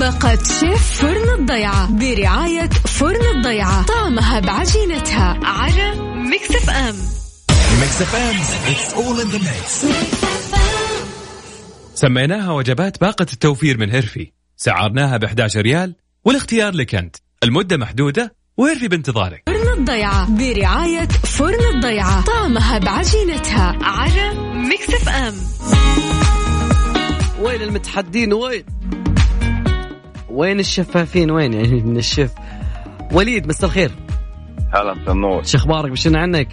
[0.00, 3.86] مسابقة شيف فرن الضيعة برعاية فرن الضيعة.
[3.86, 5.94] طعمها بعجينتها على
[6.30, 6.94] ميكس اف ام
[7.80, 8.36] ميكس اف ام
[8.72, 9.86] it's all in the mix
[11.94, 14.32] سميناها وجبات باقة التوفير من هيرفي.
[14.56, 17.16] سعرناها ب 11 ريال والاختيار لك أنت.
[17.42, 22.24] المدة محدودة وهيرفي بانتظارك فرن الضيعة برعاية فرن الضيعة.
[22.24, 25.34] طعمها بعجينتها على ميكس اف ام
[27.40, 28.64] وين المتحدين؟ وين؟
[30.30, 32.30] وين الشفافين وين يعني من الشيف؟
[33.12, 33.90] وليد مساء الخير.
[34.74, 35.42] هلا مساء النور.
[35.42, 36.48] شو أخبارك؟ بشنا عنك؟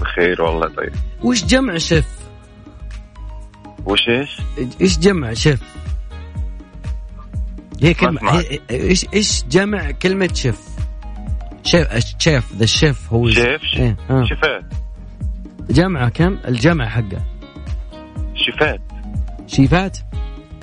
[0.00, 0.92] بخير والله طيب.
[1.22, 2.06] وش جمع شيف؟
[3.86, 4.40] وش إيش؟
[4.80, 5.62] إيش جمع شيف؟
[7.82, 10.60] هي كلمة إيش إيش جمع كلمة شيف؟
[11.62, 14.24] شيف شيف ذا الشيف هو شيف؟ إيه، آه.
[14.24, 14.64] شفات
[15.70, 17.22] جمعه كم؟ الجمع حقه.
[18.34, 18.80] شفات
[19.46, 19.98] شيفات؟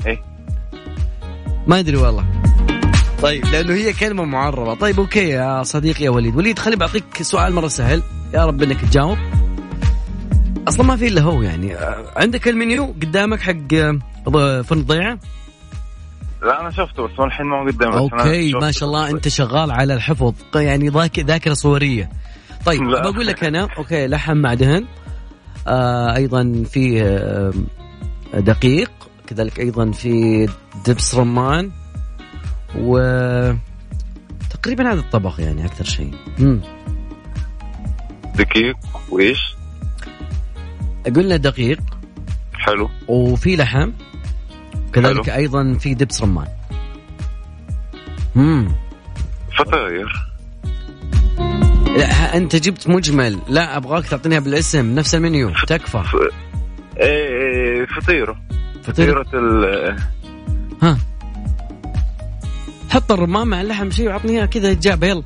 [0.05, 0.21] إيه.
[1.67, 2.25] ما أدري والله.
[3.21, 4.73] طيب لأنه هي كلمة معربة.
[4.73, 6.35] طيب okay يا صديقي يا وليد.
[6.35, 8.03] وليد خليني بعطيك سؤال مرة سهل.
[8.33, 9.17] يا رب إنك تجاوب.
[10.67, 11.75] أصلا ما في إلا هو يعني.
[12.15, 13.75] عندك المنيو قدامك حق
[14.61, 15.19] فرن الضيعة؟
[16.41, 18.53] لا أنا شفته بس الحين ما هو قدامي okay.
[18.53, 20.33] ما شاء الله أنت شغال على الحفظ.
[20.55, 22.09] يعني ذاك ذاكرة صورية.
[22.65, 22.81] طيب.
[22.81, 24.85] بقول لك أنا أوكي لحم مع دهن
[25.67, 27.53] آه أيضا في آه
[28.33, 28.91] دقيق
[29.27, 30.47] كذلك أيضا في
[30.85, 31.71] دبس رمان.
[32.75, 32.99] و
[34.49, 36.13] تقريبا هذا الطبق يعني أكثر شيء.
[36.39, 36.61] امم
[38.35, 38.77] دقيق
[39.09, 39.55] وإيش؟
[41.15, 41.79] قلنا دقيق.
[42.53, 42.89] حلو.
[43.07, 43.91] وفي لحم.
[44.93, 45.35] كذلك حلو.
[45.35, 46.47] أيضا في دبس رمان.
[48.37, 48.75] امم
[49.57, 50.29] فطاير.
[51.97, 53.39] لا أنت جبت مجمل.
[53.47, 55.51] لا أبغاك تعطينيها بالاسم نفس المنيو.
[55.67, 56.03] تكفى.
[56.97, 58.37] إيه إيه، فطيرة.
[58.83, 59.97] فطير فطيرة ال
[60.81, 60.97] ها.
[62.89, 65.23] حط الرمان مع اللحم شيء وعطني اياها كذا جابه يلا.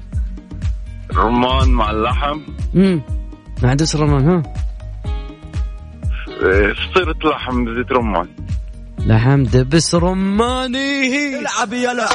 [1.11, 2.39] الرمان مع اللحم؟
[2.75, 3.01] امم
[3.63, 4.43] مع دبس الرمان ها؟
[6.27, 8.27] إيه، فطيره لحم بزيت رمان؟
[8.99, 11.39] لحم دبس رماني.
[11.39, 12.09] العب يلا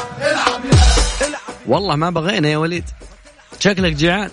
[1.66, 2.84] والله ما بغينا يا وليد.
[3.58, 4.30] شكلك جيعان.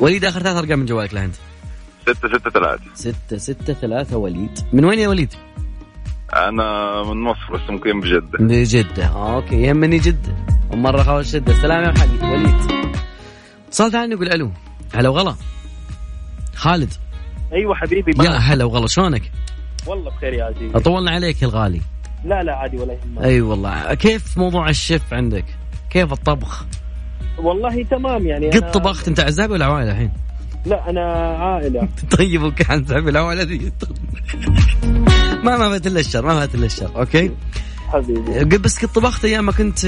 [0.00, 1.34] وليد آخر ثلاث أرقام من جوالك لهند
[2.02, 2.82] ستة ستة ثلاثة.
[2.94, 4.60] ستة ستة ثلاثة وليد.
[4.72, 5.34] من وين يا وليد؟
[6.34, 8.00] أنا من مصر بس مقيم
[8.64, 10.36] جدة آه أوكي يمني جدة.
[10.70, 11.52] ومرة خاوش جدة.
[11.52, 12.54] السلام يا حبيبي وليد.
[13.68, 14.50] اتصلت عني يقول ألو.
[14.94, 15.34] هلا وغلا.
[16.54, 16.92] خالد.
[17.52, 19.32] أيوه حبيبي يا هلا وغلا شلونك؟
[19.86, 20.80] والله بخير يا عزيزي.
[20.80, 21.80] طولنا عليك يا الغالي.
[22.24, 23.24] لا لا عادي ولا يهمك.
[23.24, 23.94] أي والله.
[23.94, 25.44] كيف موضوع الشيف عندك؟
[25.90, 26.64] كيف الطبخ؟
[27.38, 30.12] والله تمام يعني قد طبخت أنت عزابي ولا عوائل الحين؟
[30.66, 31.02] لا أنا
[31.38, 31.88] عائلة.
[32.18, 33.72] طيب وكان عزابي العوائل هذه
[35.44, 37.30] ما ما فات إلا الشر ما فات إلا الشر أوكي؟
[37.88, 38.58] حبيبي.
[38.58, 39.78] بس قد طبخت أيام ما كنت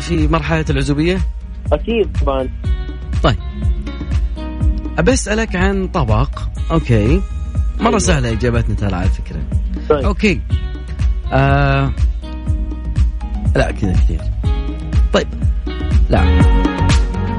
[0.00, 1.20] في مرحلة العزوبية؟
[1.72, 2.48] أكيد طبعا.
[3.22, 3.36] طيب.
[4.98, 6.38] أبي أسألك عن طبق
[6.70, 7.22] okay؟
[7.80, 7.98] مرة أيوة.
[7.98, 9.42] سهلة اجابتنا ترى على فكرة.
[9.88, 10.04] طيب.
[10.04, 10.40] okay.
[11.32, 11.92] آه...
[13.56, 14.20] لا كذا كثير.
[15.12, 15.28] طيب
[16.10, 16.40] لا.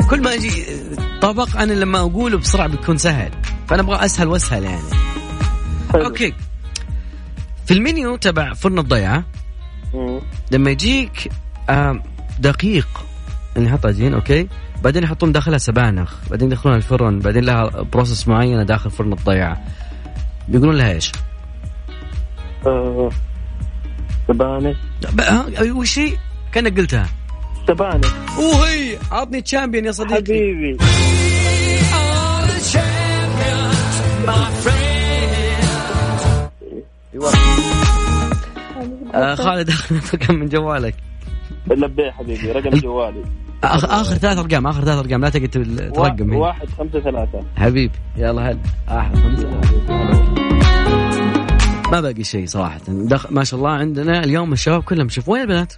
[0.10, 0.50] كل ما أجي
[1.22, 3.32] طبق أنا لما أقوله بسرعة بيكون سهل
[3.68, 4.82] فأنا أبغى أسهل وأسهل يعني
[5.94, 6.06] حلو.
[6.06, 6.34] okay
[7.66, 9.24] في المنيو تبع فرن الضيعه.
[10.52, 11.32] لما يجيك
[11.70, 12.04] آم،
[12.40, 12.88] دقيق
[13.58, 14.48] يحط عجين okay
[14.84, 19.64] بعدين يحطون داخلها سبانخ بعدين يدخلونها الفرن بعدين لها process معينة داخل فرن الضيعه
[20.48, 21.12] بيقولون لها إيش؟
[22.68, 23.10] آه،
[24.28, 24.78] سبانخ
[25.62, 26.18] وش هي؟
[26.52, 27.08] كأنك قلتها
[27.68, 30.78] سبانخ وهي عطني champion يا صديقي حبيبي
[39.16, 39.72] آه خالد
[40.20, 40.96] كم من جوالك.
[41.68, 43.24] لبيه حبيبي رقم جوالي.
[43.64, 45.50] آخ آخر ثلاث أرقام آخر ثلاث أرقام لا تقعد
[45.94, 46.36] ترقم.
[46.36, 47.44] واحد خمسة ثلاثة.
[47.58, 48.60] حبيبي يلا هلا.
[48.90, 49.50] أحلى خمسة.
[51.92, 52.82] ما باقي شيء صراحة.
[52.88, 53.32] دخ...
[53.32, 55.74] ما شاء الله عندنا اليوم الشباب كلهم شوف وين البنات؟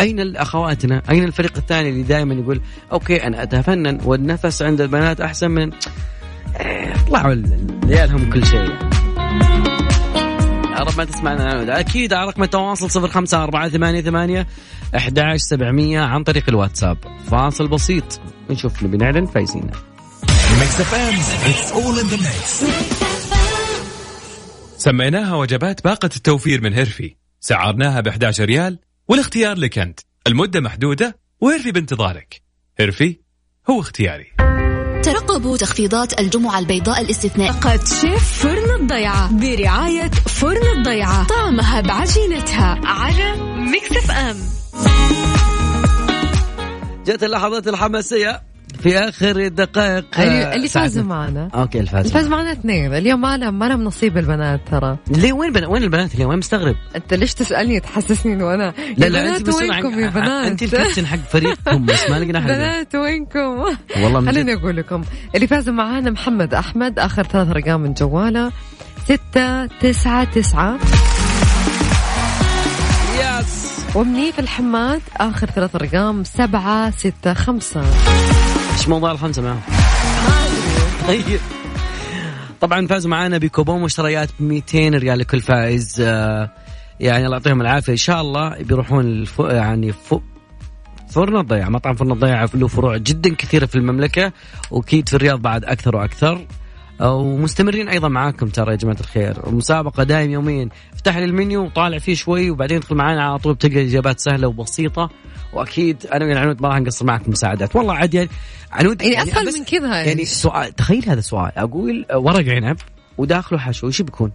[0.00, 2.60] أين الأخواتنا؟ أين الفريق الثاني اللي دائما يقول
[2.92, 5.70] أوكي أنا أتفنن والنفس عند البنات أحسن من
[6.60, 8.70] إيه، طلعوا ال- ليالهم كل شيء.
[10.72, 11.80] يا رب ما تسمعنا.
[11.80, 14.46] أكيد على رقم التواصل صفر خمسة أربعة ثمانية ثمانية
[14.96, 16.98] أحد سبعمية عن طريق الواتساب.
[17.30, 18.20] فاصل بسيط.
[18.50, 19.70] نشوف نبي نعلن فايزين
[24.78, 27.16] سميناها وجبات باقة التوفير من هيرفي.
[27.40, 28.78] سعرناها ب 11 ريال
[29.08, 30.00] والاختيار لك أنت.
[30.26, 32.42] المدة محدودة وهيرفي بانتظارك.
[32.78, 33.16] هيرفي
[33.70, 34.26] هو اختياري.
[35.02, 37.52] ترقبوا تخفيضات الجمعة البيضاء الاستثناء.
[37.52, 39.32] قد شيف فرن الضيعة.
[39.40, 41.26] برعاية فرن الضيعة.
[41.26, 42.80] طعمها بعجينتها.
[42.84, 43.36] على
[43.70, 44.36] ميكس إف إم.
[47.04, 48.51] جت اللحظات الحماسية.
[48.82, 50.88] في آخر الدقائق اللي اللي ساعتنا.
[50.90, 51.48] فازوا معنا.
[51.54, 52.52] okay الفاز الفاز معنا.
[52.52, 52.94] اثنين.
[52.94, 54.96] اليوم ما لهم ما لهم نصيب البنات ترى.
[55.08, 55.66] ليه؟ وين بنا...
[55.66, 60.00] وين البنات اليوم؟ وين مستغرب؟ أنت ليش تسألني؟ تحسسني إنه أنا لا لا أنت وينكم
[60.00, 63.64] يا بنات؟ انت الكابتن حق فريقكم بس ما لقينا احد بنات وينكم؟
[64.02, 64.54] والله خليني.
[64.54, 65.02] أقول لكم.
[65.34, 68.52] اللي فازوا معانا محمد أحمد آخر ثلاث أرقام من جوالة.
[69.04, 70.78] ستة تسعة تسعة.
[73.20, 77.82] يس ومنيف الحماد آخر ثلاث أرقام سبعة ستة خمسة.
[78.72, 79.60] إيش موضوع الخمسة معهم؟
[81.08, 81.40] طيب.
[82.60, 86.00] طبعا فازوا معانا بكوبون مشتريات ب 200 ريال لكل فائز.
[86.00, 86.50] آه،
[87.00, 87.92] يعني الله يعطيهم العافية.
[87.92, 89.38] إن شاء الله بيروحون الف...
[89.38, 90.14] يعني ف...
[91.10, 94.32] فرن الضيعة مطعم فرن الضيعة له فروع جدا كثيرة في المملكة
[94.70, 96.46] وأكيد في الرياض بعد أكثر وأكثر.
[97.00, 99.46] آه، ومستمرين أيضا معاكم ترى يا جماعة الخير.
[99.46, 100.68] المسابقة دايم يوميا.
[100.94, 105.10] افتح لي المنيو وطالع فيه شوي وبعدين ادخل معنا على طول بتلقى اجابات سهلة وبسيطة.
[105.52, 107.76] وأكيد أنا ويا عنود ما راح نقصر معك مساعدات.
[107.76, 108.28] والله عاد يعني
[108.72, 110.24] عنود يعني أسهل بس- من كذا يعني.
[110.24, 112.76] سؤال تخيل هذا سؤال أقول ورق عنب
[113.18, 114.32] وداخله حشو إيش بيكون؟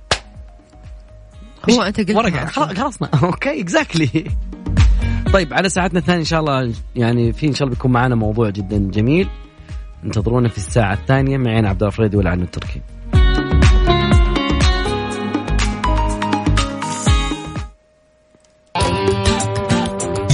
[1.72, 2.48] هو أنت قلت ورق عنب.
[2.50, 4.24] خلصنا okay exactly
[5.34, 8.50] طيب على ساعتنا الثانية إن شاء الله يعني في إن شاء الله بيكون معنا موضوع
[8.50, 9.28] جدا جميل.
[10.04, 12.82] انتظرونا في الساعة الثانية معي أنا عبد الله الفريدي والعنود التركي.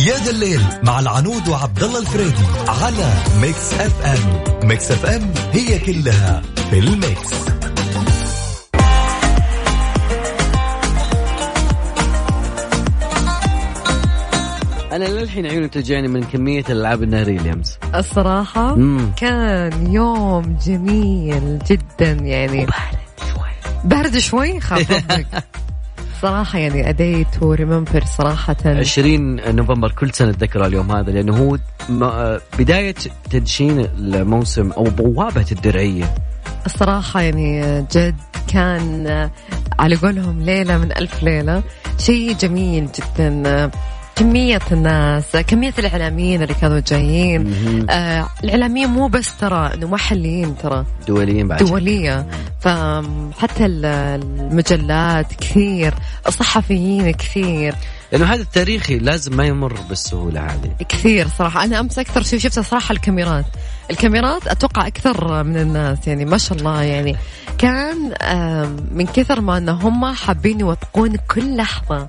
[0.08, 4.68] يا ذا الليل مع العنود وعبد الله الفريدي على ميكس اف ام.
[4.68, 7.34] ميكس اف ام هي كلها في الميكس.
[14.92, 19.12] أنا للحين عيوني توجعني من كمية الألعاب الناريه اليمس الصراحة مم.
[19.18, 22.68] كان يوم جميل جدا يعني.
[23.84, 25.28] بارد شوي؟ خاف ربك
[26.24, 28.56] صراحة يعني أديت وريمبر صراحة.
[28.66, 31.58] 20 نوفمبر كل سنة أتذكر اليوم هذا لأنه هو
[32.60, 32.96] بداية
[33.30, 36.16] تدشين الموسم أو بوابة الدرعية.
[36.66, 38.16] الصراحة يعني جد
[38.48, 39.30] كان
[39.80, 41.64] على قولهم ليلة من ألف ليلة.
[41.98, 43.72] شيء جميل جدا.
[44.16, 47.54] كمية الناس كمية الإعلاميين اللي كانوا جايين.
[47.90, 50.86] آه الإعلاميين مو بس ترى إنه محليين ترى.
[51.08, 51.64] دوليين بعد.
[51.64, 52.28] دولية.
[52.60, 55.94] فحتى ال- المجلات كثير
[56.28, 57.76] الصحفيين كثير.
[58.12, 60.76] لأنه هذا التاريخي لازم ما يمر بالسهولة هذه.
[60.90, 61.64] كثير صراحة.
[61.64, 63.46] أنا أمس أكثر شيء شفته صراحة الكاميرات.
[63.92, 67.16] الكاميرات أتوقع أكثر من الناس يعني ما شاء الله يعني.
[67.58, 67.98] كان
[68.92, 72.08] من كثر ما أن هم حابين يوثقون كل لحظة.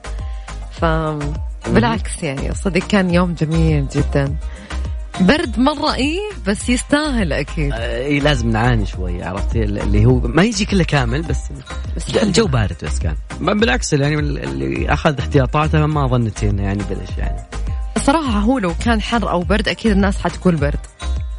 [0.70, 0.84] ف
[1.68, 4.36] بالعكس يعني صدق كان يوم جميل جدا.
[5.20, 7.72] برد مرة إيه بس يستاهل أكيد.
[7.72, 11.38] اي لازم نعاني شوي عرفتي اللي هو ما يجي كله كامل بس,
[11.96, 13.16] بس الجو بارد بس كان.
[13.40, 17.42] بالعكس يعني اللي أخذ احتياطاته ما ظنيت إنه يعني بلش يعني.
[18.06, 20.80] صراحة هو لو كان حر أو برد أكيد الناس حتقول برد.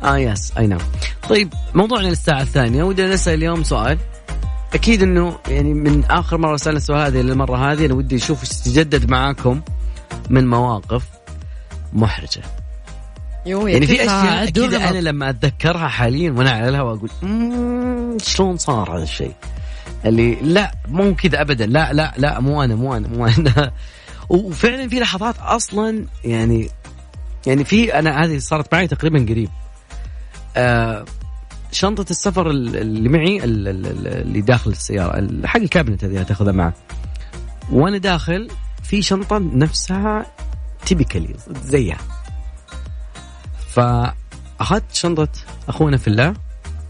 [0.04, 0.82] آه يس اي نعم
[1.30, 3.98] طيب موضوعنا للساعة الثانية ودنا نسأل اليوم سؤال.
[4.74, 8.28] أكيد إنه يعني من آخر مرة سألنا السؤال هذه للمرة هذه أنا ودي إيش
[8.66, 9.62] تجدد معاكم.
[10.30, 11.04] من مواقف
[11.94, 12.42] محرجة.
[13.46, 18.58] يو يعني في أشياء كذا أنا لما أتذكرها حاليا وأنا على الهواء أقول "مم، شلون
[18.58, 19.34] صار هذا الشيء؟
[20.06, 23.72] اللي لا مو كذا ابدا لا لا لا مو أنا مو أنا مو أنا.
[24.30, 26.70] وفعلا في لحظات أصلا يعني
[27.48, 29.50] يعني في أنا هذه صارت معي تقريبا قريب.
[30.58, 31.06] آه
[31.72, 36.04] شنطة السفر ال- اللي معي ال- ال- ال- اللي داخل السيارة ال- حق ال cabinet
[36.04, 36.74] هذه تاخذها معك
[37.72, 38.48] وأنا داخل
[38.88, 40.26] في شنطة نفسها
[40.86, 41.98] typically زيها.
[43.70, 45.28] فأخذت شنطة
[45.68, 46.34] أخونا في الله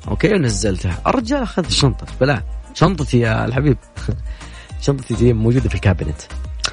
[0.07, 1.01] okay ونزلتها.
[1.07, 3.77] الرجال أخذ الشنطة بلا شنطتي يا الحبيب.
[4.81, 6.21] شنطتي دي موجودة في ال cabinet.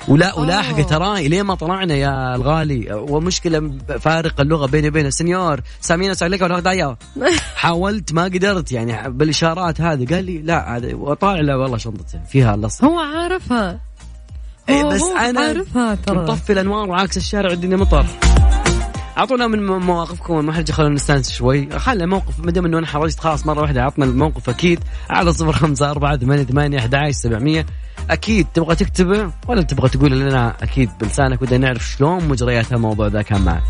[0.08, 6.10] ولا ولاحقه ترى الين ما طلعنا يا الغالي؟ ومشكلة فارق اللغة بيني وبينه سنيور سامين
[6.10, 6.96] اسال لك ولا دايا
[7.56, 10.14] حاولت ما قدرت يعني بالإشارات هذه.
[10.14, 13.80] قال لي لا هذا وطالع لا والله شنطته فيها لص هو عارفها.
[14.68, 15.64] إيه بس أنا
[16.08, 18.06] مطفي الأنوار وعاكس الشارع والدنيا مطر.
[19.18, 21.78] أعطونا من مواقفكم المحرجه خلونا نستانس شوي.
[21.78, 24.80] خلنا موقف ما دام إنه أنا حرجت خلاص مرة واحدة عطنا الموقف أكيد.
[25.10, 27.66] على صفر خمسة أربعة ثمانية ثمانية أحد سبعمية.
[28.10, 33.22] أكيد تبغى تكتبه ولا تبغى تقول لنا أكيد بلسانك ودنا نعرف شلون مجريات الموضوع ذا
[33.22, 33.62] كان معك.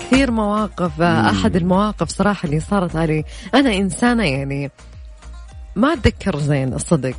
[0.00, 3.24] كثير مواقف أحد المواقف صراحة اللي صارت علي.
[3.54, 4.70] أنا إنسانة يعني
[5.76, 7.14] ما أتذكر زين الصدق.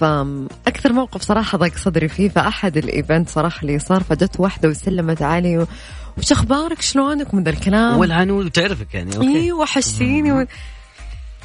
[0.00, 5.22] فاكثر موقف صراحة ضاق صدري فيه فأحد ال event صراحة اللي صار فجت واحدة وسلمت
[5.22, 5.66] علي و...
[6.18, 7.98] وش أخبارك؟ شلونك؟ من ذا الكلام.
[7.98, 9.36] والعنود وتعرفك يعني okay.
[9.36, 10.46] اي وحشتيني و...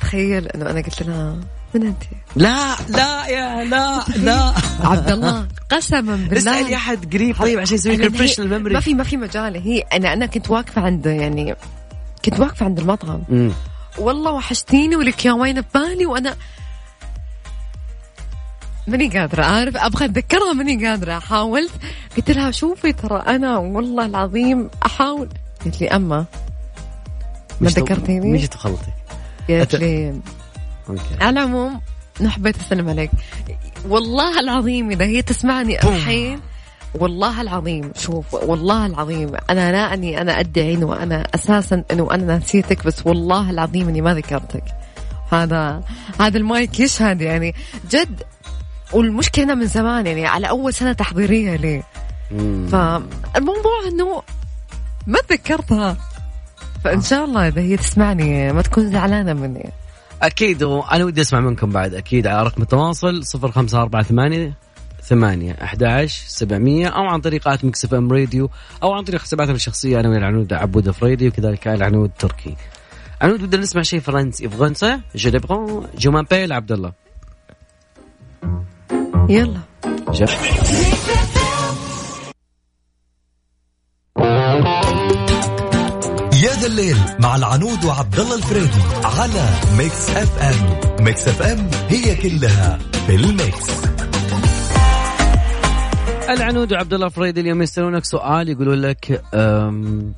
[0.01, 1.37] تخيل إنه أنا قلت لها
[1.73, 2.03] من أنت؟
[2.35, 4.53] لا لا يا لا لا.
[4.91, 6.37] عبد الله قسما بالله.
[6.37, 9.55] اسألي أحد قريب طيب عشان يسوي لنا refresh لل memory ما في ما في مجال.
[9.57, 11.55] هي أنا أنا كنت واقفة عند يعني
[12.25, 13.21] كنت واقفة عند المطعم.
[13.97, 16.35] والله وحشتيني ولك يا وين ببالي وأنا
[18.87, 21.19] ماني قادرة عارف أبغى أتذكرها ماني قادرة.
[21.19, 21.71] حاولت
[22.17, 25.29] قلت لها شوفي ترى أنا والله العظيم أحاول.
[25.65, 26.25] قلت لي أما ما
[27.61, 28.91] مش تو- ذكرتيني مش تخلطي.
[29.49, 30.13] قالت لي
[31.21, 31.81] على العموم
[32.27, 33.11] حبيت أسلم عليك
[33.89, 36.39] والله العظيم إذا هي تسمعني الحين
[36.99, 42.37] والله العظيم شوف والله العظيم أنا لا أني أنا أدعي إنه أنا أساسا إنه أنا
[42.37, 44.63] نسيتك بس والله العظيم إني ما ذكرتك.
[45.31, 45.83] هذا
[46.19, 47.55] هذا المايك يشهد يعني.
[47.91, 48.23] جد
[48.93, 51.83] والمشكلة أنا من زمان يعني على أول سنة تحضيرية لي.
[52.71, 54.21] فالموضوع إنه
[55.07, 55.97] ما تذكرتها.
[56.83, 59.69] فإن شاء الله إذا هي تسمعني ما تكون زعلانة مني.
[60.21, 64.53] أكيد وأنا ودي أسمع منكم بعد أكيد على رقم التواصل 0548
[65.03, 68.49] ثمانية 11 700 أو عن طريق آت ميكس إف إم راديو
[68.83, 72.55] أو عن طريق حساباتنا الشخصية أنا والعنود عبود في راديو وكذلك العنود تركي
[73.21, 74.49] عنود بدنا نسمع شيء فرنسي.
[74.49, 76.91] فرنسا جو ديبغون جو مابيل عبد الله
[79.29, 79.59] يلا.
[80.11, 80.25] جا.
[86.43, 90.79] يا ذا الليل مع العنود وعبد الله الفريدي على Mix FM.
[91.05, 93.83] Mix FM هي كلها في ال mix.
[96.29, 100.13] العنود وعبد الله فريد اليوم يسألونك سؤال يقولون لك أم،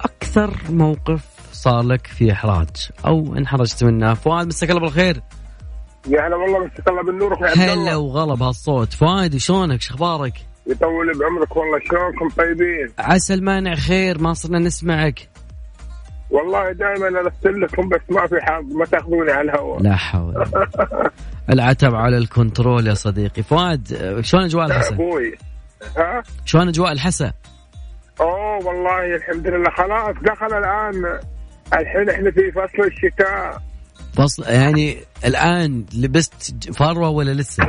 [0.00, 1.20] أكثر موقف
[1.52, 4.14] صار لك في إحراج أو انحرجت منه.
[4.14, 5.22] فؤاد مساك الله بالخير.
[6.08, 7.98] يا هلا والله مسك الله بالنور هلا الله.
[7.98, 8.92] وغلب هالصوت.
[8.92, 10.32] فؤاد شلونك؟ شو أخبارك
[10.66, 11.78] يطول بعمرك والله.
[11.90, 15.28] شلونكم طيبين؟ عسى المانع خير ما صرنا نسمعك.
[16.30, 19.82] والله دائما أرسل لكم بس ما في حظ ما تأخذوني على الهواء.
[19.82, 20.34] لا حول.
[21.52, 23.42] العتب على الكنترول يا صديقي.
[23.42, 25.36] فؤاد شلون أجواء الحسا أخوي.
[25.96, 27.32] ها؟ شلون أجواء الحسا
[28.20, 29.70] أوه والله الحمد لله.
[29.70, 31.20] خلاص دخل الآن.
[31.72, 33.62] الحين إحنا في فصل الشتاء.
[34.12, 37.64] فصل يعني الآن لبست فروة ولا لسه؟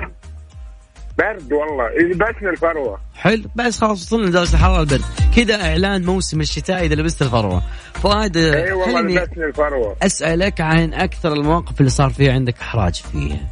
[1.17, 1.89] برد والله.
[2.01, 2.99] يلبسنا الفروة.
[3.15, 3.43] حلو.
[3.55, 5.01] بس خلاص وصلنا لدرجة الحراره البرد.
[5.35, 7.63] كذا إعلان موسم الشتاء إذا لبست الفروة.
[7.93, 9.95] فؤاد إي أه، والله لبسنا الفروة.
[10.01, 13.49] أسألك عن أكثر المواقف اللي صار فيها عندك احراج فيها.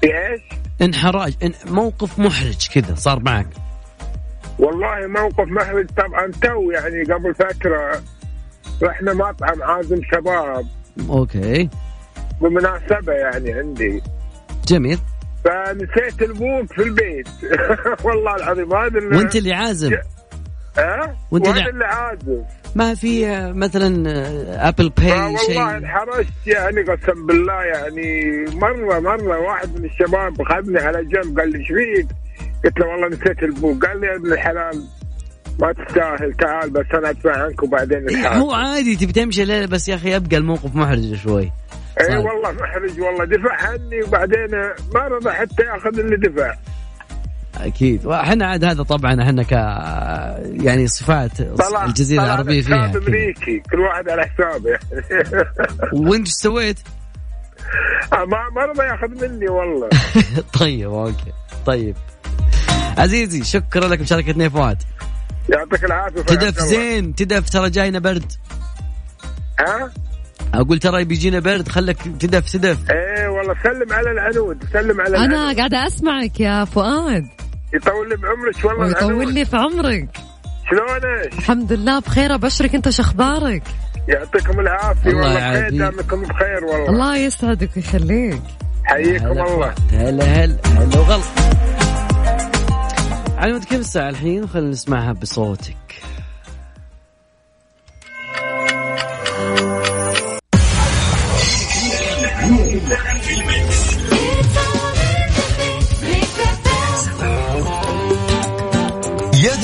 [0.00, 0.40] في إيش؟
[0.82, 3.48] انحراج إن موقف محرج كذا صار معك.
[4.58, 8.02] والله موقف محرج طبعا تو يعني قبل فترة
[8.82, 10.66] رحنا مطعم عازم شباب.
[11.08, 11.68] okay.
[12.40, 14.02] بمناسبه يعني عندي.
[14.68, 14.98] جميل.
[15.44, 17.28] فنسيت البوك في البيت.
[18.04, 19.90] والله العظيم هذا اللي- وانت اللي عازم.
[20.78, 22.42] ها؟ وانت اللي- اللي عازم.
[22.74, 28.24] ما في آه، مثلا آه، Apple آه Pay والله شيء؟ انحرجت يعني قسم بالله يعني
[28.54, 32.06] مرة مرة واحد من الشباب اخذني على جنب قال لي إيش فيك؟
[32.64, 34.84] قلت له والله نسيت البوك قال لي يا ابن الحلال
[35.60, 38.40] ما تستاهل تعال بس أنا أدفع عنك وبعدين إيه، نتحاسب.
[38.40, 41.52] هو عادي تبي تمشي بس يا أخي يبقى الموقف محرج شوي.
[42.00, 42.18] إي صحيح.
[42.18, 44.50] والله محرج والله دفع عني وبعدين
[44.94, 46.54] ما رضى حتى ياخذ اللي دفع
[47.56, 49.52] أكيد وإحنا عاد هذا طبعا إحنا ك
[50.64, 51.30] يعني صفات
[51.86, 52.86] الجزيرة العربية فيها.
[52.96, 54.78] أمريكي كل واحد على حسابه
[56.08, 56.78] وإنت إيش سويت؟
[58.12, 59.88] آه، ما ما رضى ياخذ مني والله
[60.60, 61.32] طيب okay
[61.66, 61.96] طيب
[62.98, 64.82] عزيزي شكرا لك مشاركتنا يا فؤاد
[65.48, 66.58] يعطيك العافية تدف.
[66.62, 68.32] زين تدف ترى جاينا برد
[69.60, 69.90] ها؟
[70.54, 72.78] أقول ترى بيجينا برد خلك تدف تدف.
[72.90, 75.56] إيه والله سلم على العنود سلم على أنا العنود.
[75.56, 77.26] قاعدة أسمعك يا فؤاد.
[77.74, 79.34] يطول لي بعمرك والله ويطول العنود.
[79.34, 80.08] لي في عمرك.
[80.70, 83.62] شلونك؟ الحمد لله بخير أبشرك أنت شو أخبارك
[84.08, 85.50] يعطيكم العافية الله والله.
[85.50, 86.88] بخير دامكم بخير والله.
[86.88, 88.42] الله يسعدك ويخليك.
[88.84, 91.22] حييكم الله هلا هلا هلا وغلا
[93.36, 95.76] على كم الساعة الحين؟ خلينا نسمعها بصوتك.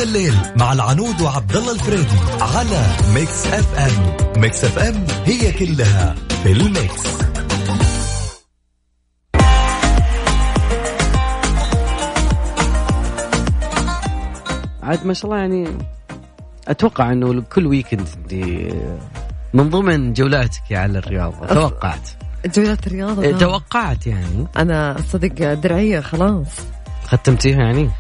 [0.07, 4.17] الليل مع العنود وعبد الله الفريدي على Mix FM.
[4.41, 7.07] Mix FM هي كلها في ال mix.
[14.83, 15.69] عاد ما شاء الله يعني
[16.69, 18.75] أتوقع إنه كل weekend دي
[19.55, 21.47] من ضمن جولاتك على الرياضة.
[21.47, 22.09] توقعت.
[22.47, 23.41] جولات الرياضة إيه، نعم.
[23.41, 24.47] توقعت يعني.
[24.57, 26.47] أنا صدق درعية خلاص.
[27.07, 27.91] ختمتيها يعني؟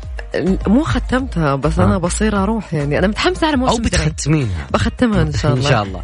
[0.66, 1.98] مو ختمتها بس أنا آه.
[1.98, 2.98] بصير أروح يعني.
[2.98, 3.78] أنا متحمسة على موسم أو.
[3.78, 4.66] بتختمينها.
[4.72, 5.70] بختمها إن شاء إن الله.
[5.70, 6.00] شاء الله.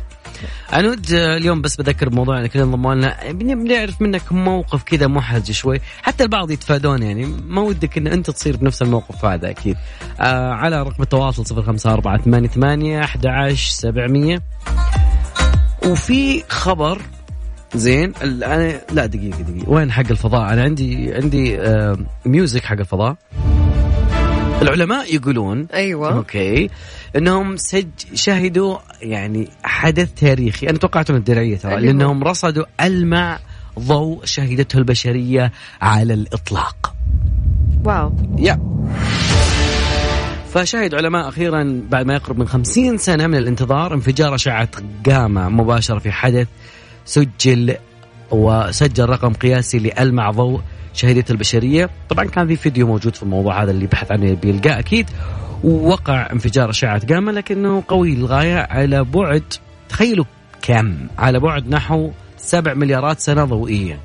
[0.72, 3.16] عنود آه، اليوم بس بذكر بموضوع انك انضموا لنا.
[3.30, 5.80] بن- بنعرف منك موقف كذا محرج شوي.
[6.02, 7.24] حتى البعض يتفادون يعني.
[7.46, 9.76] ما ودك إن أنت تصير بنفس الموقف هذا أكيد.
[10.20, 14.42] آه على رقم التواصل 05488 11700
[15.86, 17.02] وفي خبر
[17.74, 19.70] زين أنا لا دقيقة دقيقة.
[19.70, 23.16] وين حق الفضاء؟ أنا عندي عندي آه music حق الفضاء.
[24.62, 26.16] العلماء يقولون أيوه.
[26.16, 26.70] okay
[27.16, 30.68] إنهم سج شهدوا يعني حدث تاريخي.
[30.68, 33.38] أنا توقعت من الدرعية ترى هو؟ لأنهم رصدوا ألمع
[33.78, 35.52] ضوء شهدته البشرية
[35.82, 36.94] على الإطلاق.
[37.84, 38.16] wow.
[38.38, 38.60] يا.
[40.52, 44.68] فشهد علماء أخيرا بعد ما يقرب من خمسين سنة من الانتظار انفجار أشعة
[45.04, 46.48] جاما مباشرة في حدث
[47.04, 47.76] سجل
[48.30, 50.60] وسجل رقم قياسي لألمع ضوء
[50.94, 55.10] شهدته البشرية، طبعا كان في فيديو موجود في الموضوع هذا اللي بحث عنه بيلقاه أكيد
[55.64, 59.42] ووقع انفجار أشعة جاما لكنه قوي للغاية على بعد
[59.88, 60.24] تخيلوا
[60.62, 63.98] كم؟ على بعد نحو 7 مليارات سنة ضوئية.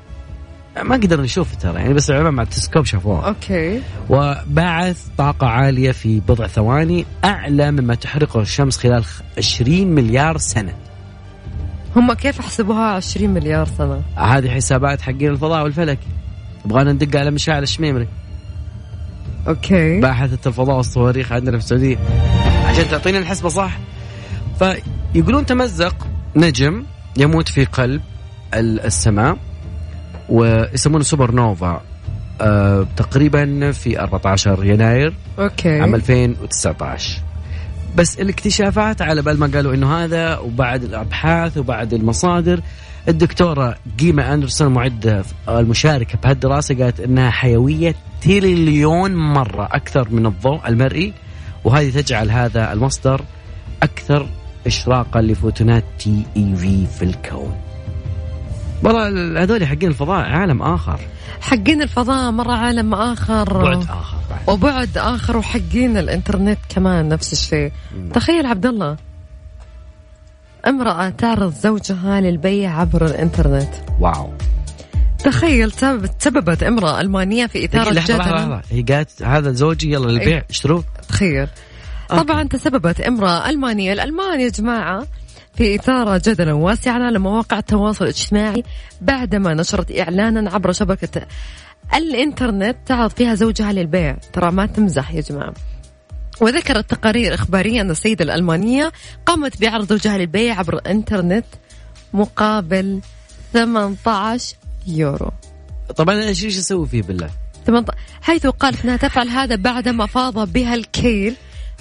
[0.82, 3.28] ما قدرنا نشوف ترى يعني بس العلماء مع التلسكوب شافوها.
[3.28, 9.04] أوكي وبعث طاقة عالية في بضع ثواني أعلى مما تحرقه الشمس خلال
[9.38, 10.74] 20 مليار سنة
[11.96, 15.98] هم كيف حسبوها 20 مليار سنة هذه حسابات حقين الفضاء والفلك
[16.64, 18.08] يبغانا ندق على مشاعل الشميمري.
[19.48, 20.00] okay.
[20.00, 21.96] باحثة الفضاء والصواريخ عندنا في السعودية.
[22.66, 23.78] عشان تعطينا الحسبة صح؟
[24.58, 26.06] فيقولون تمزق
[26.36, 26.84] نجم
[27.18, 28.00] يموت في قلب
[28.54, 29.36] ال- السماء
[30.28, 31.80] ويسمونه سوبر نوفا
[32.40, 35.80] آه تقريبا في 14 يناير okay.
[35.80, 37.20] عام 2019
[37.98, 42.60] بس الاكتشافات على بال ما قالوا إنه هذا وبعد الأبحاث وبعد المصادر
[43.08, 51.12] الدكتورة جيما أندرسون معده المشاركة بهالدراسة قالت إنها حيوية تريليون مرة أكثر من الضوء المرئي
[51.64, 53.24] وهذه تجعل هذا المصدر
[53.82, 54.28] أكثر
[54.66, 57.67] إشراقا لفوتونات تي اي في في الكون.
[58.82, 61.00] والله هذول حقين الفضاء عالم آخر.
[61.40, 63.62] حقين الفضاء مرة عالم آخر.
[63.62, 64.48] بعد آخر بعد.
[64.48, 67.72] وبعد آخر وحقين الإنترنت كمان نفس الشيء.
[68.14, 68.96] تخيل عبد الله
[70.66, 73.74] امرأة تعرض زوجها للبيع عبر الإنترنت.
[74.00, 74.32] واو.
[75.24, 78.34] تخيل سبب- سببت امرأة ألمانية في دقيقة، لحظة لحظة جدل.
[78.34, 80.42] لحظة هي قالت هذا زوجي يلا للبيع.
[80.50, 80.84] اشتروه.
[81.08, 81.48] تخيل.
[82.08, 85.06] طبعا تسببت امرأة ألمانية الألمان يا جماعة
[85.58, 88.62] في إثارة جدلا واسعا على مواقع التواصل الاجتماعي
[89.00, 91.26] بعدما نشرت إعلانا عبر شبكة
[91.94, 94.16] الإنترنت تعرض فيها زوجها للبيع.
[94.32, 95.54] ترى ما تمزح يا جماعة.
[96.40, 98.92] وذكرت تقارير إخبارية أن السيدة الألمانية
[99.26, 101.46] قامت بعرض زوجها للبيع عبر الإنترنت
[102.12, 103.00] مقابل
[103.52, 104.56] 18
[104.86, 105.30] يورو.
[105.96, 107.30] طبعا أنا إيش إيش أسوي فيه بالله؟
[107.66, 111.34] 18 حيث قالت أنها تفعل هذا بعدما فاض بها الكيل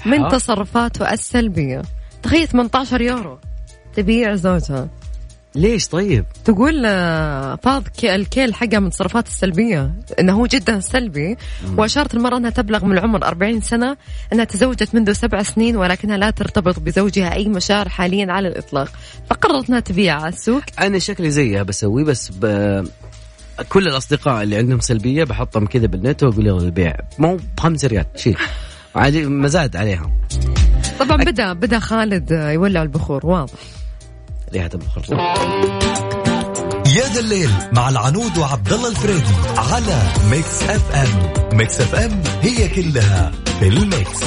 [0.05, 1.81] من؟ تصرفاته السلبية
[2.23, 3.39] تخيل 18 يورو.
[3.97, 4.87] تبيع زوجها
[5.55, 11.37] ليش طيب؟ تقول آه، فاض ك- الكيل حقها من تصرفات السلبية إنه هو جدا سلبي
[11.77, 13.97] وأشارت المرأة إنها تبلغ من العمر 40 سنة
[14.33, 18.91] إنها تزوجت منذ سبع سنين ولكنها لا ترتبط بزوجها أي مشاعر حاليا على الإطلاق.
[19.29, 20.61] فقررت إنها تبيع على السوق.
[20.81, 22.45] أنا شكلي زيها بسويه بس ب...
[23.69, 26.95] كل الأصدقاء اللي عندهم سلبية بحطهم كذا بالنت وأقول يلا البيع.
[27.19, 28.37] مو بخمس ريال شيء
[28.95, 30.11] عادي مزاد عليها
[30.99, 33.53] طبعا بدا بدأ خالد آه، يولع البخور واضح.
[34.53, 35.03] ريحه البخور
[36.87, 41.57] يا ذا الليل مع العنود وعبد الله الفريدي على Mix FM.
[41.57, 44.23] Mix FM هي كلها في ال mix.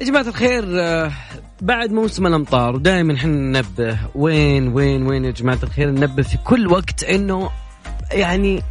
[0.00, 1.12] يا جماعة الخير آه،
[1.60, 3.98] بعد موسم الأمطار ودائما إحنا ننبه.
[4.14, 7.50] وين وين وين يا جماعة الخير؟ ننبه في كل وقت إنه
[8.12, 8.62] يعني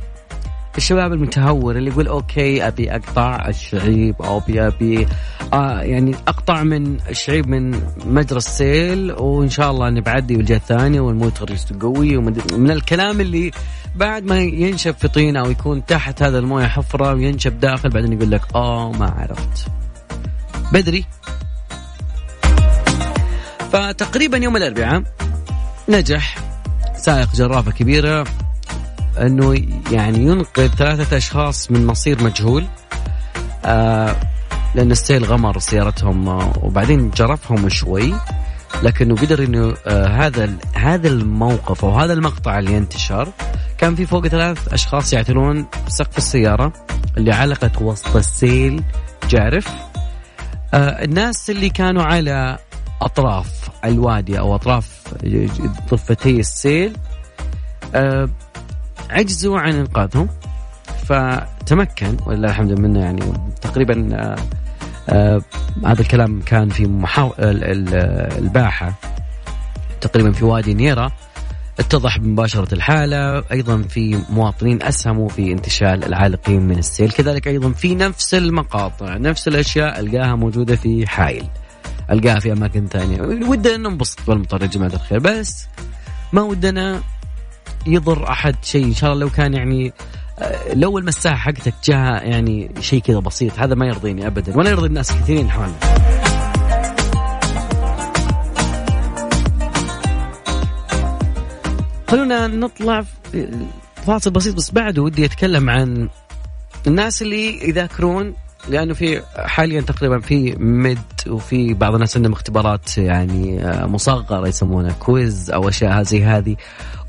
[0.77, 5.07] الشباب المتهور اللي يقول okay أبي أقطع الشعيب أو ابي أبي
[5.53, 11.01] آه يعني أقطع من الشعيب من مجرى السيل وإن شاء الله إني بعدي والجهة الثانية
[11.01, 13.51] والموت غريزته قوي ومد- من الكلام اللي
[13.95, 18.31] بعد ما ينشف في طين أو يكون تحت هذا الموية حفرة وينشف داخل بعدين يقول
[18.31, 19.67] لك آه ما عرفت.
[20.73, 21.05] بدري.
[23.71, 25.03] فتقريبا يوم الأربعاء
[25.89, 26.35] نجح
[26.97, 28.23] سائق جرافة كبيرة
[29.17, 29.55] أنه
[29.91, 32.65] يعني ينقذ ثلاثة أشخاص من مصير مجهول.
[33.65, 34.15] آه
[34.75, 38.13] لأن السيل غمر سيارتهم آه، وبعدين جرفهم شوي
[38.83, 43.27] لكنه قدر إنه آه هذا هذا الموقف أو هذا المقطع اللي انتشر
[43.77, 46.73] كان في فوق ثلاث أشخاص يعتلون سقف السيارة
[47.17, 48.83] اللي علقت وسط السيل
[49.29, 49.67] جارف.
[50.73, 52.57] آه الناس اللي كانوا على
[53.01, 55.01] أطراف الوادي أو أطراف
[55.89, 56.97] ضفتي السيل
[57.95, 58.29] آه
[59.11, 60.27] عجزوا عن إنقاذهم.
[61.05, 63.21] فتمكن ولله الحمد منه يعني
[63.61, 64.35] تقريبا آه
[65.09, 65.41] آه
[65.85, 67.33] هذا الكلام كان في محاو...
[67.39, 67.95] ال- ال-
[68.37, 68.93] الباحة.
[70.01, 71.11] تقريبا في وادي نيرة.
[71.79, 73.43] اتضح بمباشرة الحالة.
[73.51, 77.11] أيضا في مواطنين أسهموا في انتشال العالقين من السيل.
[77.11, 81.45] كذلك أيضا في نفس المقاطع نفس الأشياء ألقاها موجودة في حائل.
[82.11, 83.21] ألقاها في أماكن ثانية.
[83.21, 85.19] ودنا ننبسط بالمطر يا جماعة الخير.
[85.19, 85.67] بس
[86.33, 87.01] ما ودنا
[87.87, 88.85] يضر أحد شيء.
[88.85, 89.93] إن شاء الله لو كان يعني
[90.39, 94.87] آه، لو المساحة حقتك جاها يعني شيء كذا بسيط هذا ما يرضيني أبدا ولا يرضي
[94.87, 95.73] الناس كثيرين حولنا
[102.07, 103.03] خلونا نطلع
[103.95, 106.09] فاصل بسيط بس بعده ودي أتكلم عن
[106.87, 108.33] الناس اللي يذاكرون
[108.69, 114.91] لأنه في حاليا تقريبا في mid وفي بعض الناس عندهم اختبارات يعني آه، مصغرة يسمونها
[114.91, 116.55] quiz أو أشياء زي هذه.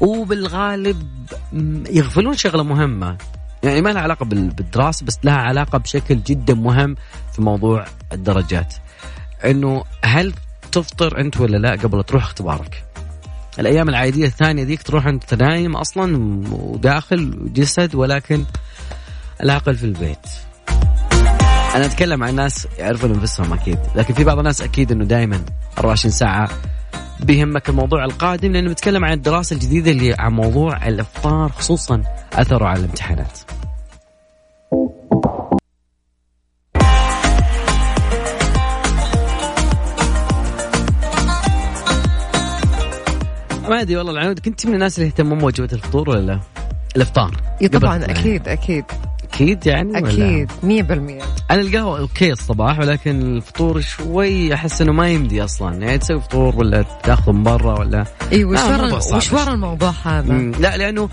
[0.00, 1.08] وبالغالب
[1.90, 3.16] يغفلون شغلة مهمة.
[3.62, 6.96] يعني ما لها علاقة بال- بالدراسة بس لها علاقة بشكل جدا مهم
[7.32, 8.74] في موضوع الدرجات.
[9.44, 10.32] إنه هل
[10.72, 12.84] تفطر أنت ولا لا قبل تروح اختبارك؟
[13.58, 16.16] الأيام العادية الثانية ذيك تروح أنت نايم أصلا
[16.52, 18.44] وداخل جسد ولكن
[19.42, 20.26] العقل في البيت.
[21.74, 25.40] أنا أتكلم عن ناس يعرفون أنفسهم أكيد لكن في بعض الناس أكيد إنه دائما
[25.78, 26.48] 24 ساعة
[27.20, 32.02] بيهمك الموضوع القادم لأنه بتكلم عن الدراسة الجديدة اللي عن موضوع الإفطار خصوصا
[32.32, 33.38] أثره على الامتحانات
[43.68, 46.40] ما ادري والله العنود كنت من الناس اللي يهتمون بوجبة الفطور ولا لا؟
[46.96, 48.04] الافطار إي قبل طبعا.
[48.04, 48.84] أكيد أكيد
[49.32, 50.62] أكيد يعني؟ أكيد 100%
[51.50, 56.56] أنا القهوة okay الصباح ولكن الفطور شوي أحس إنه ما يمدي أصلا يعني تسوي فطور
[56.56, 61.08] ولا تأخذ من برا ولا اي وش ورا وش ورا الموضوع هذا؟ لا لأنه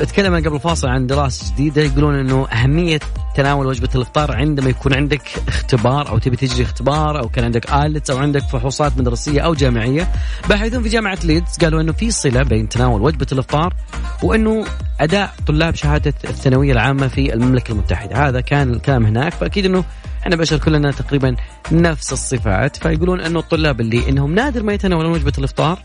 [0.00, 1.82] بتكلم أنا قبل الفاصل عن دراسة جديدة.
[1.82, 3.00] يقولون إنه أهمية
[3.34, 8.10] تناول وجبة الإفطار عندما يكون عندك اختبار أو تبي تجري اختبار أو كان عندك IELTS
[8.10, 10.12] أو عندك فحوصات مدرسية أو جامعية.
[10.48, 13.74] باحثون في جامعة ليدز قالوا إنه في صلة بين تناول وجبة الإفطار
[14.22, 14.64] وإنه
[15.00, 18.28] أداء طلاب شهادة الثانوية العامة في المملكة المتحدة.
[18.28, 19.32] هذا كان الكلام هناك.
[19.32, 19.84] فأكيد إنه
[20.22, 21.36] إحنا بشر كلنا تقريبا
[21.72, 22.76] نفس الصفات.
[22.76, 25.78] فيقولون إنه الطلاب اللي إنهم نادر ما يتناولون وجبة الإفطار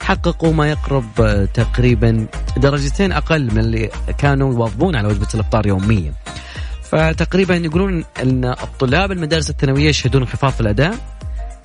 [0.00, 2.26] حققوا ما يقرب آه، تقريبا
[2.56, 6.12] درجتين أقل من اللي كانوا يواظبون على وجبة الإفطار يوميا.
[6.82, 10.94] فتقريبا يقولون إن الطلاب المدارس الثانوية يشهدون انخفاض في الأداء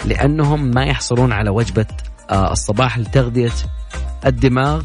[0.05, 1.85] لأنهم ما يحصلون على وجبة
[2.29, 3.51] آه، الصباح لتغذية
[4.25, 4.81] الدماغ.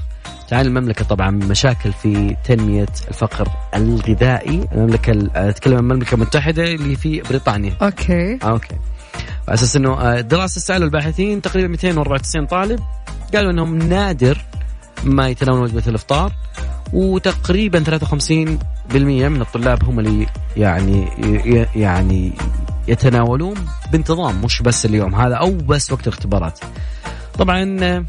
[0.48, 6.62] تعال المملكة طبعا مشاكل في تنمية الفقر الغذائي، المملكة ال- آه، اتكلم عن المملكه المتحده
[6.64, 7.76] اللي في بريطانيا.
[7.82, 8.74] okay آه، okay
[9.48, 12.80] على أساس إنه آه، دراسة سألوا الباحثين تقريبا 294 طالب
[13.34, 14.38] قالوا إنهم نادر
[15.04, 16.32] ما يتناولون وجبة الإفطار
[16.92, 18.94] وتقريبا 53%
[19.28, 20.26] من الطلاب هم اللي
[20.56, 21.08] يعني
[21.74, 22.32] يعني
[22.88, 23.54] يتناولون
[23.92, 26.58] بانتظام مش بس اليوم هذا أو بس وقت الاختبارات.
[27.38, 28.04] طبعا آه،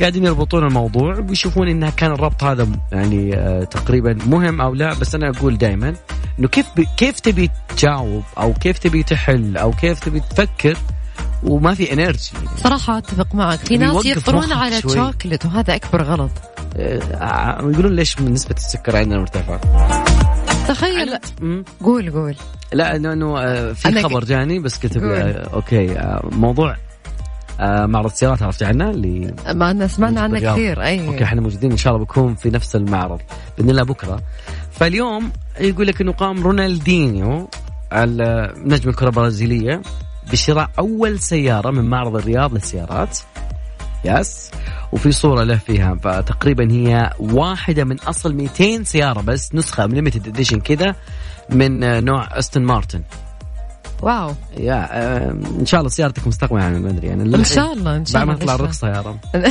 [0.00, 5.14] قاعدين يربطون الموضوع ويشوفون إنها كان الربط هذا يعني آه، تقريبا مهم أو لا بس
[5.14, 5.94] أنا أقول دائما
[6.38, 6.66] إنه كيف
[6.96, 10.76] كيف تبي تجاوب أو كيف تبي تحل أو كيف تبي تفكر
[11.42, 13.58] وما في انرجي صراحة أتفق معك.
[13.58, 14.94] في يعني ناس يفطرون على شوي.
[14.94, 16.30] شوكلت وهذا أكبر غلط.
[16.76, 19.60] آه، يقولون ليش من نسبة السكر عندنا مرتفعة؟
[20.68, 21.18] تخيل.
[21.84, 22.36] قول قول.
[22.72, 25.04] لا لأنه آه، في خبر جاني بس كتب.
[25.04, 26.76] آه، okay آه، موضوع آه،
[27.60, 30.52] معرض السيارات عرفتي عنه اللي ما أنا سمعنا عنه.
[30.52, 31.06] كثير أي.
[31.06, 33.20] okay إحنا موجودين إن شاء الله بكون في نفس المعرض.
[33.58, 34.22] بإذن الله بكرة.
[34.70, 37.48] فاليوم يقول لك إنه قام رونالدينيو
[37.92, 39.82] نجم الكرة البرازيلية
[40.32, 43.18] بشراء أول سيارة من معرض الرياض للسيارات.
[44.04, 44.50] yes.
[44.92, 50.60] وفي صورة له فيها فتقريبا هي واحدة من أصل 200 سيارة بس نسخة limited edition
[50.60, 50.94] كذا
[51.50, 53.02] من آه، نوع استون مارتن
[54.02, 54.88] واو يا
[55.60, 58.26] إن شاء الله سيارتك مستقبلا يعني ما أدري يعني إن شاء الله إن شاء بعد
[58.26, 59.18] ما الله تطلع؟ الرخصه يا رب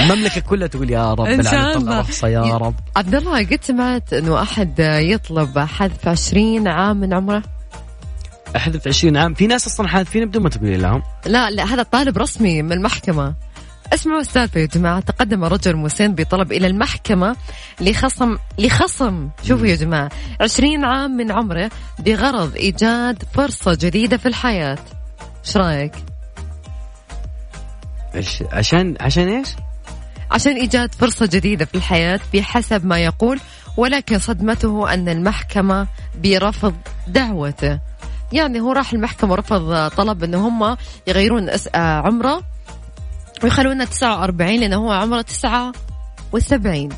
[0.00, 2.04] المملكة كلها تقول يا رب إن شاء الله.
[2.24, 7.42] يا رب عبد الله قد سمعت إنه أحد يطلب حذف 20 عام من عمره؟
[8.56, 12.18] أحذف 20 عام في ناس أصلا حاذفين بدون ما تقولي لهم لا لا هذا طالب
[12.18, 13.34] رسمي من المحكمة
[13.92, 17.36] اسمعوا السالفة يا جماعة تقدم رجل مسن بطلب إلى المحكمة
[17.80, 20.10] لخصم لخصم شوفوا يا جماعة
[20.40, 24.78] 20 عام من عمره بغرض إيجاد فرصة جديدة في الحياة
[25.46, 25.92] إيش رأيك؟
[28.52, 29.48] عشان عشان إيش؟
[30.30, 33.40] عشان إيجاد فرصة جديدة في الحياة بحسب ما يقول
[33.76, 35.86] ولكن صدمته أن المحكمة
[36.22, 36.74] برفض
[37.08, 37.78] دعوته
[38.32, 40.76] يعني هو راح المحكمة ورفض طلب أنه هم
[41.06, 42.42] يغيرون آه، عمره
[43.42, 46.88] ويخلونه 49 لأنه هو عمره 79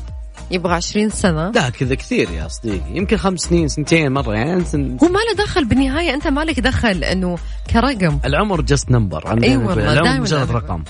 [0.51, 1.51] يبغى 20 سنة.
[1.51, 2.97] لا كذا كثير يا صديقي.
[2.97, 4.97] يمكن خمس سنين سنتين مرة يعني سن...
[5.03, 7.37] هو ما له دخل بالنهاية أنت مالك دخل أنه
[7.69, 8.19] كرقم.
[8.25, 10.83] العمر just number إي والله، العمر مجرد رقم.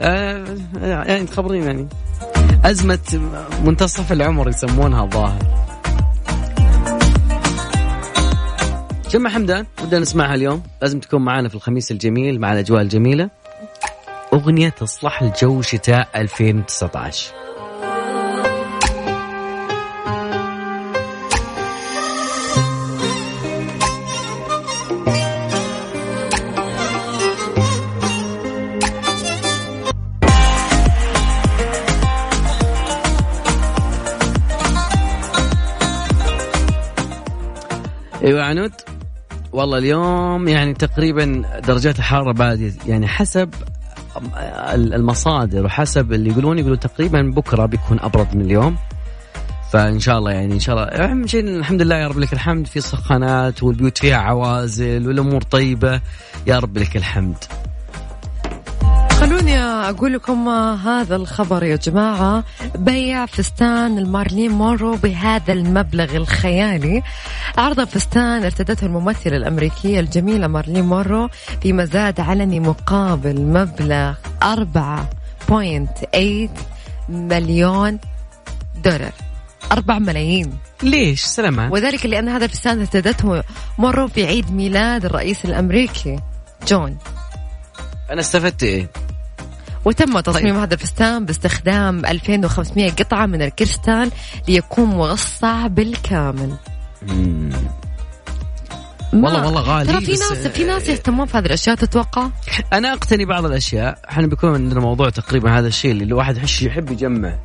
[0.00, 0.44] آه
[0.82, 1.88] يعني تخبرين يعني.
[2.64, 3.20] أزمة
[3.64, 5.38] منتصف العمر يسمونها الظاهر
[9.10, 10.62] جمع حمدان ودنا نسمعها اليوم.
[10.82, 13.30] لازم تكون معنا في الخميس الجميل مع الأجواء الجميلة.
[14.32, 17.34] أغنية تصلح الجو شتاء 2019
[38.24, 38.72] أيوه عنود
[39.52, 43.50] والله اليوم يعني تقريبا درجات الحرارة بعد يعني حسب
[44.76, 48.76] المصادر وحسب اللي يقولون يقولون تقريبا بكرة بيكون أبرد من اليوم.
[49.72, 50.88] فإن شاء الله يعني إن شاء الله.
[50.88, 56.00] اهم شيء الحمد لله يا رب لك الحمد في سخانات والبيوت فيها عوازل والأمور طيبة.
[56.46, 57.44] يا رب لك الحمد.
[59.20, 62.44] خلوني أقول لكم هذا الخبر يا جماعة.
[62.74, 67.02] بيع فستان المارلين مورو بهذا المبلغ الخيالي.
[67.58, 71.28] عرض فستان ارتدته الممثلة الأمريكية الجميلة مارلين مونرو
[71.62, 76.50] في مزاد علني مقابل مبلغ 4.8
[77.08, 77.98] مليون
[78.84, 79.12] دولار.
[79.72, 80.58] 4 ملايين.
[80.82, 83.42] ليش؟ سلامات وذلك لأن هذا الفستان ارتدته
[83.78, 86.18] مونرو في عيد ميلاد الرئيس الأمريكي
[86.68, 86.98] جون.
[88.10, 88.88] أنا استفدت إيه؟
[89.84, 90.62] وتم تصميم طيب.
[90.62, 94.10] هذا الفستان باستخدام 2500 قطعة من الكريستال
[94.48, 96.56] ليكون مرصع بالكامل.
[97.02, 97.50] مم.
[99.12, 102.30] والله والله غالي ترى في ناس في ناس يهتمون في هذه الأشياء تتوقع؟
[102.72, 103.98] أنا أقتني بعض الأشياء.
[104.10, 107.38] إحنا بيكون عندنا موضوع تقريبا هذا الشيء اللي الواحد يحب يجمع.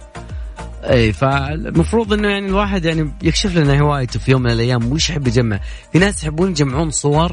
[0.83, 5.27] إي فالمفروض إنه يعني الواحد يعني يكشف لنا هوايته في يوم من الأيام وش يحب
[5.27, 5.59] يجمع.
[5.93, 7.31] في ناس يحبون يجمعون صور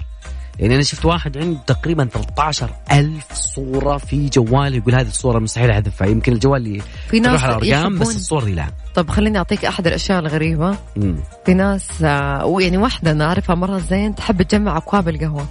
[0.59, 5.71] يعني أنا شفت واحد عنده تقريبا 13 ألف صورة في جوال يقول هذه الصورة مستحيل
[5.71, 8.67] احذفها يمكن الجوال اللي في ناس تروح على الأرقام بس الصور دي لا.
[8.95, 10.77] طب خليني أعطيك أحد الأشياء الغريبة.
[10.97, 11.17] مم.
[11.47, 15.47] في ناس آه، ويعني واحدة أنا أعرفها مرة زين تحب تجمع أكواب القهوة.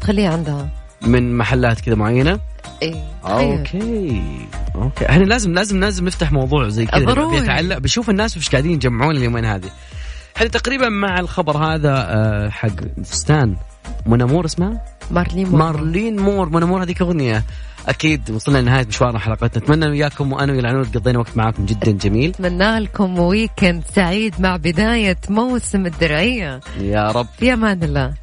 [0.00, 0.68] تخليها عندها.
[1.02, 2.40] من محلات كذا معينة؟
[2.82, 4.22] إيه okay.
[4.74, 5.08] okay.
[5.08, 7.40] إحنا لازم لازم لازم نفتح موضوع زي كذا ضروري.
[7.40, 9.70] بيتعلق بشوف الناس وش قاعدين يجمعون اليومين هذه.
[10.36, 13.56] إحنا تقريبا مع الخبر هذا آه، حق فستان.
[14.06, 15.58] منامور اسمها؟ مارلين مونرو.
[15.58, 16.48] مارلين مور.
[16.48, 17.44] منامور هذيك أغنية.
[17.88, 19.64] أكيد وصلنا لنهاية مشوارنا حلقتنا.
[19.64, 22.30] أتمنى وياكم وأنا والعنود قضينا وقت معاكم جدا جميل.
[22.30, 26.60] أتمنى لكم ويكند سعيد مع بداية موسم الدرعية.
[26.80, 27.26] يا رب.
[27.38, 28.14] في أمان الله.